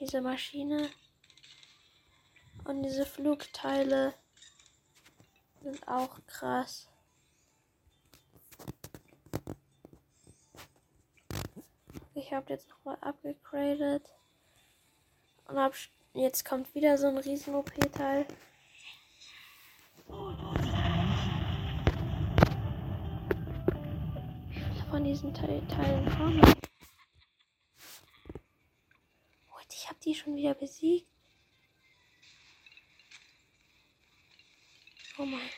Diese 0.00 0.22
Maschine. 0.22 0.88
Und 2.64 2.82
diese 2.82 3.04
Flugteile 3.04 4.14
sind 5.60 5.86
auch 5.86 6.18
krass. 6.26 6.88
Ich 12.24 12.32
habe 12.32 12.54
jetzt 12.54 12.70
nochmal 12.70 12.96
abgegradet. 13.02 14.02
Und 15.46 15.58
hab, 15.58 15.74
jetzt 16.14 16.42
kommt 16.42 16.74
wieder 16.74 16.96
so 16.96 17.08
ein 17.08 17.18
riesen 17.18 17.54
OP-Teil. 17.54 18.26
Von 24.88 25.04
diesen 25.04 25.34
Te 25.34 25.62
Teilen 25.68 26.16
kommen. 26.16 26.40
Ich 29.70 29.90
habe 29.90 29.98
die 30.02 30.14
schon 30.14 30.34
wieder 30.34 30.54
besiegt. 30.54 31.06
Oh 35.18 35.26
mein 35.26 35.50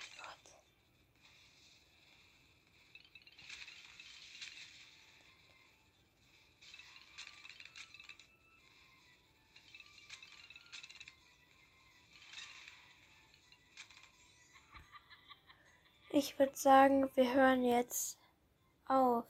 Ich 16.19 16.39
würde 16.39 16.56
sagen, 16.67 17.09
wir 17.15 17.33
hören 17.33 17.63
jetzt 17.63 18.19
auf. 18.87 19.25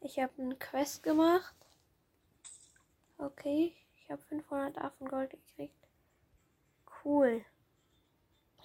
Ich 0.00 0.18
habe 0.18 0.32
einen 0.42 0.58
Quest 0.58 1.04
gemacht. 1.04 1.54
Okay, 3.18 3.72
ich 3.94 4.10
habe 4.10 4.20
500 4.22 4.78
Affengold 4.78 5.30
gekriegt. 5.30 5.86
Cool. 7.04 7.44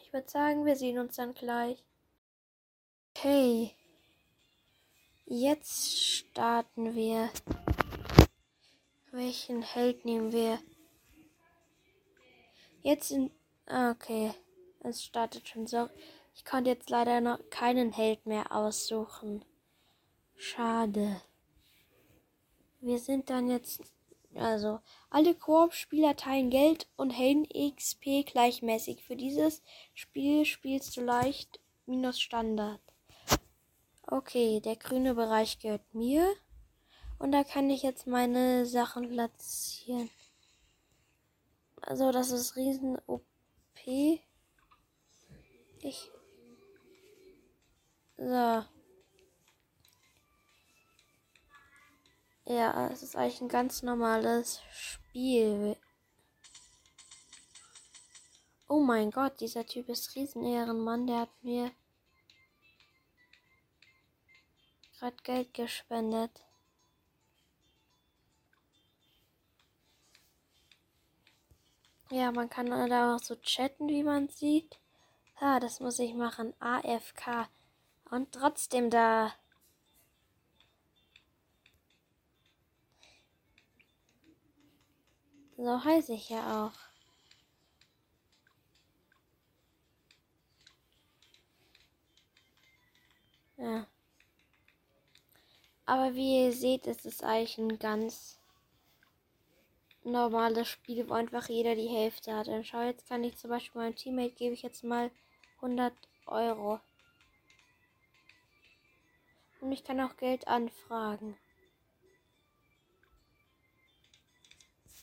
Ich 0.01 0.11
würde 0.11 0.27
sagen, 0.27 0.65
wir 0.65 0.75
sehen 0.75 0.97
uns 0.97 1.17
dann 1.17 1.35
gleich. 1.35 1.83
Okay. 3.13 3.75
Jetzt 5.25 5.95
starten 6.01 6.95
wir. 6.95 7.29
Welchen 9.11 9.61
Held 9.61 10.05
nehmen 10.05 10.31
wir? 10.31 10.57
Jetzt 12.83 13.11
in. 13.11 13.31
Ah, 13.65 13.91
okay. 13.91 14.33
Es 14.81 15.03
startet 15.03 15.47
schon 15.47 15.67
so. 15.67 15.89
Ich 16.35 16.43
konnte 16.43 16.69
jetzt 16.69 16.89
leider 16.89 17.21
noch 17.21 17.39
keinen 17.49 17.93
Held 17.93 18.25
mehr 18.25 18.51
aussuchen. 18.51 19.45
Schade. 20.35 21.21
Wir 22.81 22.99
sind 22.99 23.29
dann 23.29 23.49
jetzt. 23.49 23.81
Also, 24.35 24.79
alle 25.09 25.35
Koop-Spieler 25.35 26.15
teilen 26.17 26.49
Geld 26.49 26.87
und 26.97 27.11
Helden 27.11 27.47
XP 27.75 28.25
gleichmäßig. 28.25 29.03
Für 29.03 29.15
dieses 29.15 29.61
Spiel 29.93 30.43
spielst 30.43 30.97
du 30.97 31.01
leicht 31.01 31.61
minus 31.85 32.19
Standard. 32.19 32.81
Okay, 34.07 34.59
der 34.59 34.75
grüne 34.75 35.13
Bereich 35.13 35.59
gehört 35.59 35.93
mir. 35.93 36.27
Und 37.19 37.31
da 37.31 37.45
kann 37.45 37.69
ich 37.69 37.83
jetzt 37.83 38.07
meine 38.07 38.65
Sachen 38.65 39.07
platzieren. 39.07 40.09
Also, 41.85 42.11
das 42.11 42.31
ist 42.31 42.55
riesen 42.55 42.97
OP. 43.07 43.25
Ich. 43.85 44.31
So. 48.15 48.65
Ja, 52.45 52.87
es 52.87 53.03
ist 53.03 53.17
eigentlich 53.17 53.41
ein 53.41 53.49
ganz 53.49 53.83
normales 53.83 54.61
Spiel. 54.71 55.75
Oh 58.69 58.79
mein 58.79 59.11
Gott, 59.11 59.41
dieser 59.41 59.65
Typ 59.65 59.89
ist 59.89 60.15
Riesenehrenmann. 60.15 61.05
Der 61.05 61.19
hat 61.19 61.43
mir 61.43 61.69
gerade 64.99 65.17
Geld 65.23 65.53
gespendet. 65.53 66.45
Ja, 72.09 72.31
man 72.31 72.49
kann 72.49 72.67
da 72.67 73.15
auch 73.15 73.19
so 73.19 73.35
chatten, 73.35 73.87
wie 73.87 74.03
man 74.03 74.29
sieht. 74.29 74.79
Ah, 75.39 75.59
das 75.59 75.79
muss 75.79 75.99
ich 75.99 76.13
machen. 76.13 76.53
AFK. 76.59 77.47
Und 78.09 78.31
trotzdem 78.31 78.89
da. 78.89 79.33
So 85.57 85.83
heiße 85.83 86.13
ich 86.13 86.29
ja 86.29 86.67
auch. 86.67 86.73
Ja. 93.57 93.87
Aber 95.85 96.15
wie 96.15 96.45
ihr 96.45 96.53
seht, 96.53 96.85
ist 96.87 97.05
es 97.05 97.21
eigentlich 97.23 97.57
ein 97.57 97.79
ganz 97.79 98.37
normales 100.05 100.67
Spiel, 100.67 101.09
wo 101.09 101.13
einfach 101.13 101.49
jeder 101.49 101.75
die 101.75 101.87
Hälfte 101.87 102.35
hat. 102.35 102.47
Dann 102.47 102.63
schau, 102.63 102.81
jetzt 102.81 103.07
kann 103.07 103.23
ich 103.23 103.37
zum 103.37 103.49
Beispiel 103.49 103.81
meinem 103.81 103.95
Teammate 103.95 104.35
gebe 104.35 104.53
ich 104.53 104.61
jetzt 104.61 104.83
mal 104.83 105.11
100 105.57 105.93
Euro. 106.25 106.79
Und 109.61 109.71
ich 109.71 109.83
kann 109.83 110.01
auch 110.01 110.17
Geld 110.17 110.47
anfragen. 110.47 111.37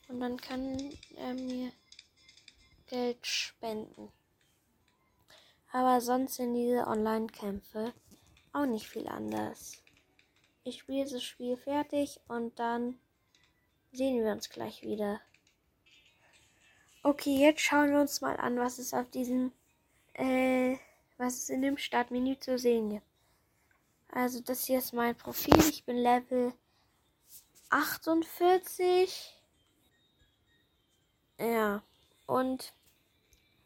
Und 0.08 0.20
dann 0.20 0.36
kann 0.36 0.92
er 1.16 1.34
mir 1.34 1.72
Geld 2.88 3.26
spenden. 3.26 4.12
Aber 5.72 6.00
sonst 6.00 6.34
sind 6.34 6.54
diese 6.54 6.86
Online-Kämpfe 6.86 7.94
auch 8.52 8.66
nicht 8.66 8.88
viel 8.88 9.06
anders. 9.06 9.82
Ich 10.64 10.80
spiele 10.80 11.08
das 11.08 11.22
Spiel 11.22 11.56
fertig 11.56 12.20
und 12.26 12.58
dann 12.58 12.98
sehen 13.92 14.22
wir 14.22 14.32
uns 14.32 14.50
gleich 14.50 14.82
wieder. 14.82 15.20
Okay, 17.02 17.38
jetzt 17.38 17.62
schauen 17.62 17.90
wir 17.90 18.00
uns 18.00 18.20
mal 18.20 18.36
an, 18.36 18.58
was 18.58 18.78
es 18.78 18.92
auf 18.92 19.10
diesem, 19.10 19.52
äh, 20.14 20.76
was 21.16 21.38
es 21.38 21.48
in 21.48 21.62
dem 21.62 21.78
Startmenü 21.78 22.38
zu 22.38 22.58
sehen 22.58 22.90
gibt. 22.90 23.06
Also 24.12 24.40
das 24.40 24.66
hier 24.66 24.78
ist 24.78 24.92
mein 24.92 25.14
Profil. 25.14 25.58
Ich 25.68 25.84
bin 25.84 25.96
Level 25.96 26.52
48. 27.70 29.40
Ja. 31.38 31.82
Und 32.26 32.74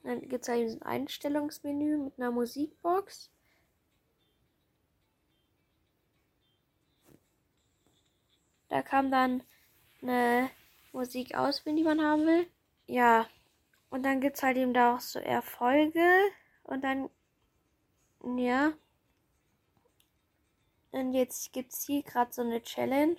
dann 0.04 0.20
gibt 0.28 0.42
es 0.42 0.48
ein 0.48 0.82
Einstellungsmenü 0.82 1.96
mit 1.96 2.18
einer 2.18 2.30
Musikbox. 2.30 3.30
Da 8.68 8.82
kam 8.82 9.10
dann 9.10 9.42
eine 10.04 10.50
Musik 10.92 11.34
auswählen, 11.34 11.76
die 11.76 11.84
man 11.84 12.00
haben 12.00 12.26
will. 12.26 12.46
Ja. 12.86 13.26
Und 13.90 14.04
dann 14.04 14.20
gibt 14.20 14.36
es 14.36 14.42
halt 14.42 14.56
eben 14.56 14.74
da 14.74 14.94
auch 14.94 15.00
so 15.00 15.18
Erfolge. 15.18 16.08
Und 16.64 16.82
dann, 16.84 17.10
ja. 18.36 18.72
Und 20.92 21.12
jetzt 21.12 21.52
gibt 21.52 21.72
es 21.72 21.82
hier 21.82 22.02
gerade 22.02 22.32
so 22.32 22.42
eine 22.42 22.62
Challenge, 22.62 23.16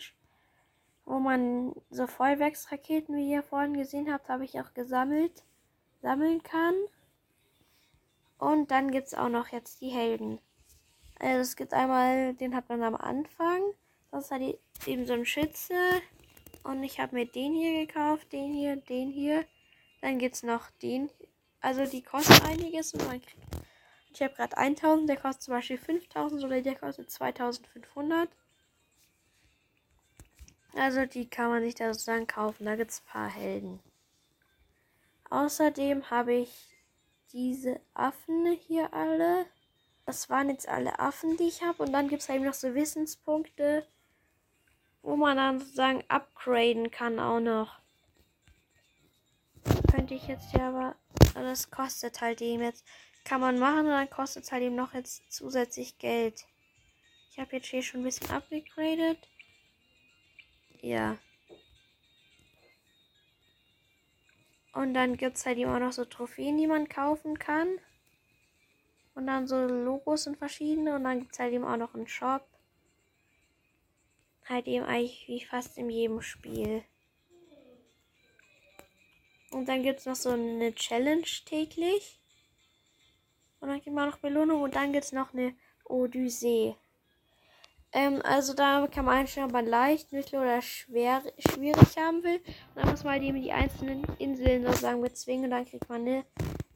wo 1.06 1.20
man 1.20 1.74
so 1.90 2.08
Feuerwerksraketen, 2.08 3.16
wie 3.16 3.32
ihr 3.32 3.44
vorhin 3.44 3.74
gesehen 3.74 4.12
habt, 4.12 4.30
habe 4.30 4.46
ich 4.46 4.60
auch 4.60 4.74
gesammelt, 4.74 5.44
sammeln 6.02 6.42
kann. 6.44 6.76
Und 8.38 8.72
dann 8.72 8.92
gibt 8.92 9.08
es 9.08 9.14
auch 9.14 9.30
noch 9.30 9.50
jetzt 9.50 9.82
die 9.82 9.90
Helden. 9.90 10.40
Also 11.20 11.42
es 11.42 11.56
gibt 11.56 11.74
einmal, 11.74 12.34
den 12.34 12.56
hat 12.56 12.70
man 12.70 12.84
am 12.84 12.96
Anfang. 12.96 13.62
Das 14.12 14.32
hat 14.32 14.42
eben 14.86 15.06
so 15.06 15.14
ein 15.14 15.26
Schütze. 15.26 15.74
Und 16.66 16.84
ich 16.84 17.00
habe 17.00 17.16
mir 17.16 17.28
den 17.28 17.54
hier 17.54 17.86
gekauft, 17.86 18.34
den 18.34 18.52
hier, 18.52 18.76
den 18.76 19.12
hier. 19.12 19.46
Dann 20.02 20.18
gibt 20.18 20.36
es 20.36 20.42
noch 20.42 20.72
den. 20.82 21.12
Also 21.62 21.86
die 21.86 22.02
kosten 22.02 22.44
einiges 22.44 22.96
und 22.96 23.06
man 23.06 23.22
kriegt. 23.22 23.38
Ich 24.12 24.24
habe 24.24 24.34
gerade 24.34 24.58
1000, 24.58 25.08
der 25.08 25.18
kostet 25.18 25.44
zum 25.44 25.54
Beispiel 25.54 25.78
5000 25.78 26.44
oder 26.44 26.62
der 26.62 26.76
kostet 26.76 27.12
2500. 27.12 28.30
Also 30.74 31.06
die 31.06 31.30
kann 31.30 31.52
man 31.52 31.62
sich 31.62 31.76
da 31.76 31.94
sozusagen 31.94 32.26
kaufen. 32.26 32.66
Da 32.66 32.76
gibt 32.76 32.90
es 32.90 33.02
ein 33.02 33.12
paar 33.12 33.30
Helden. 33.30 33.80
Außerdem 35.30 36.10
habe 36.10 36.34
ich 36.34 36.76
diese 37.32 37.80
Affen 37.94 38.58
hier 38.68 38.92
alle. 38.92 39.46
Das 40.08 40.32
waren 40.32 40.50
jetzt 40.50 40.68
alle 40.68 40.98
Affen, 40.98 41.38
die 41.38 41.48
ich 41.48 41.62
habe. 41.62 41.84
Und 41.84 41.94
dann 41.94 42.08
gibt 42.08 42.24
es 42.24 42.30
eben 42.30 42.44
noch 42.44 42.56
so 42.56 42.74
Wissenspunkte 42.74 43.86
wo 45.06 45.16
man 45.16 45.38
dann 45.38 45.60
sozusagen 45.60 46.04
upgraden 46.08 46.90
kann 46.90 47.20
auch 47.20 47.40
noch. 47.40 47.80
Könnte 49.92 50.16
ich 50.16 50.28
jetzt 50.28 50.52
ja 50.54 50.70
aber, 50.70 50.96
das 51.36 51.70
kostet 51.70 52.22
halt 52.22 52.42
eben 52.42 52.64
jetzt, 52.64 52.84
kann 53.24 53.40
man 53.40 53.60
machen 53.60 53.86
und 53.86 53.92
dann 53.92 54.10
kostet 54.10 54.44
es 54.44 54.52
halt 54.52 54.64
eben 54.64 54.76
noch 54.76 54.94
jetzt 54.94 55.32
zusätzlich 55.32 56.00
Geld. 56.00 56.46
Ich 57.30 57.40
habe 57.40 57.56
jetzt 57.56 57.68
hier 57.68 57.84
schon 57.84 58.02
ein 58.02 58.06
bisschen 58.06 58.32
upgradet. 58.32 59.30
Ja. 60.82 61.18
Und 64.74 64.94
dann 64.94 65.18
gibt 65.18 65.38
es 65.38 65.46
halt 65.46 65.58
immer 65.58 65.80
noch 65.80 65.92
so 65.92 66.06
Trophäen, 66.06 66.58
die 66.58 66.68
man 66.68 66.90
kaufen 66.90 67.38
kann. 67.38 67.68
Und 69.14 69.28
dann 69.28 69.48
so 69.48 69.66
Logos 69.66 70.28
und 70.28 70.38
verschiedene. 70.38 70.96
Und 70.96 71.04
dann 71.04 71.20
gibt 71.20 71.34
es 71.34 71.40
halt 71.40 71.54
eben 71.54 71.64
auch 71.64 71.78
noch 71.78 71.94
einen 71.94 72.08
Shop. 72.08 72.46
Halt 74.48 74.68
eben 74.68 74.86
eigentlich 74.86 75.28
wie 75.28 75.44
fast 75.44 75.78
in 75.78 75.90
jedem 75.90 76.22
Spiel. 76.22 76.84
Und 79.52 79.68
dann 79.68 79.84
gibt 79.84 80.00
es 80.00 80.06
noch 80.06 80.16
so 80.16 80.30
eine 80.30 80.76
Challenge 80.76 81.26
täglich. 81.46 82.20
Und 83.60 83.70
dann 83.70 83.82
gibt 83.82 83.96
man 83.96 84.10
noch 84.10 84.18
Belohnung 84.18 84.62
und 84.62 84.76
dann 84.76 84.92
gibt 84.94 85.06
es 85.06 85.12
noch 85.12 85.34
eine 85.34 85.56
Odyssee. 85.86 86.76
Ähm, 87.92 88.22
also 88.24 88.54
da 88.54 88.86
kann 88.88 89.06
man 89.06 89.20
einstellen, 89.20 89.48
ob 89.48 89.54
man 89.54 89.66
leicht, 89.66 90.12
mittel 90.12 90.40
oder 90.40 90.62
schwer, 90.62 91.24
schwierig 91.40 91.98
haben 91.98 92.24
will. 92.24 92.38
Und 92.38 92.76
dann 92.76 92.90
muss 92.90 93.04
man 93.04 93.14
halt 93.14 93.24
eben 93.24 93.42
die 93.42 93.54
einzelnen 93.54 94.04
Inseln 94.20 94.66
sozusagen 94.66 95.02
bezwingen 95.02 95.46
und 95.46 95.52
dann 95.52 95.66
kriegt 95.66 95.88
man 95.88 96.02
eine 96.02 96.26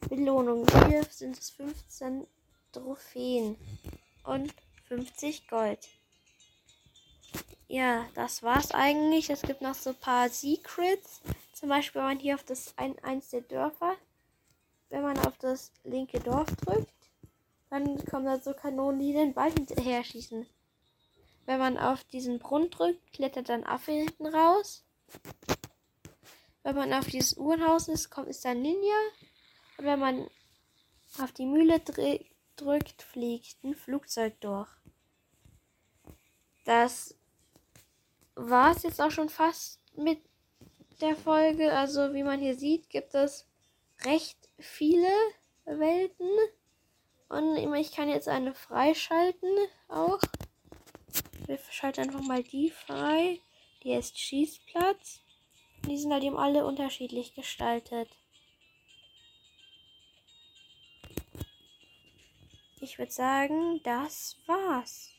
Belohnung. 0.08 0.66
Hier 0.88 1.04
sind 1.04 1.38
es 1.38 1.50
15 1.50 2.26
Trophäen 2.72 3.56
und 4.24 4.54
50 4.88 5.46
Gold 5.48 5.86
ja, 7.70 8.04
das 8.14 8.42
war's 8.42 8.72
eigentlich. 8.72 9.30
Es 9.30 9.42
gibt 9.42 9.62
noch 9.62 9.74
so 9.74 9.90
ein 9.90 9.96
paar 9.96 10.28
Secrets. 10.28 11.22
Zum 11.52 11.68
Beispiel, 11.68 12.00
wenn 12.00 12.08
man 12.08 12.18
hier 12.18 12.34
auf 12.34 12.42
das 12.42 12.74
ein, 12.76 12.98
eins 13.04 13.30
der 13.30 13.42
Dörfer, 13.42 13.94
wenn 14.88 15.02
man 15.02 15.16
auf 15.18 15.38
das 15.38 15.70
linke 15.84 16.18
Dorf 16.18 16.48
drückt, 16.56 16.92
dann 17.70 18.04
kommen 18.06 18.24
da 18.26 18.40
so 18.40 18.54
Kanonen, 18.54 18.98
die 18.98 19.12
den 19.12 19.34
Ball 19.34 19.52
hinterher 19.52 20.02
schießen. 20.02 20.48
Wenn 21.46 21.58
man 21.60 21.78
auf 21.78 22.02
diesen 22.02 22.40
Brunnen 22.40 22.70
drückt, 22.70 23.12
klettert 23.12 23.48
dann 23.48 23.62
Affe 23.62 23.92
hinten 23.92 24.26
raus. 24.26 24.84
Wenn 26.64 26.74
man 26.74 26.92
auf 26.92 27.06
dieses 27.06 27.36
Uhrenhaus 27.36 27.86
ist, 27.86 28.10
kommt 28.10 28.28
ist 28.28 28.44
dann 28.44 28.62
Ninja. 28.62 28.98
Und 29.78 29.84
wenn 29.84 30.00
man 30.00 30.28
auf 31.20 31.30
die 31.30 31.46
Mühle 31.46 31.78
drückt, 31.78 33.02
fliegt 33.02 33.62
ein 33.62 33.76
Flugzeug 33.76 34.40
durch. 34.40 34.68
Das 36.64 37.14
war 38.48 38.74
es 38.74 38.82
jetzt 38.82 39.00
auch 39.00 39.10
schon 39.10 39.28
fast 39.28 39.80
mit 39.96 40.20
der 41.00 41.16
Folge. 41.16 41.72
Also 41.72 42.14
wie 42.14 42.22
man 42.22 42.40
hier 42.40 42.56
sieht, 42.56 42.88
gibt 42.88 43.14
es 43.14 43.46
recht 44.04 44.48
viele 44.58 45.10
Welten. 45.64 46.30
Und 47.28 47.56
ich 47.74 47.92
kann 47.92 48.08
jetzt 48.08 48.28
eine 48.28 48.54
freischalten 48.54 49.48
auch. 49.88 50.20
Wir 51.46 51.58
schalten 51.70 52.00
einfach 52.00 52.22
mal 52.22 52.42
die 52.42 52.70
frei. 52.70 53.40
Die 53.82 53.92
ist 53.92 54.18
Schießplatz. 54.18 55.20
Die 55.86 55.96
sind 55.96 56.12
halt 56.12 56.24
eben 56.24 56.36
alle 56.36 56.66
unterschiedlich 56.66 57.34
gestaltet. 57.34 58.08
Ich 62.80 62.98
würde 62.98 63.12
sagen, 63.12 63.80
das 63.82 64.36
war's. 64.46 65.12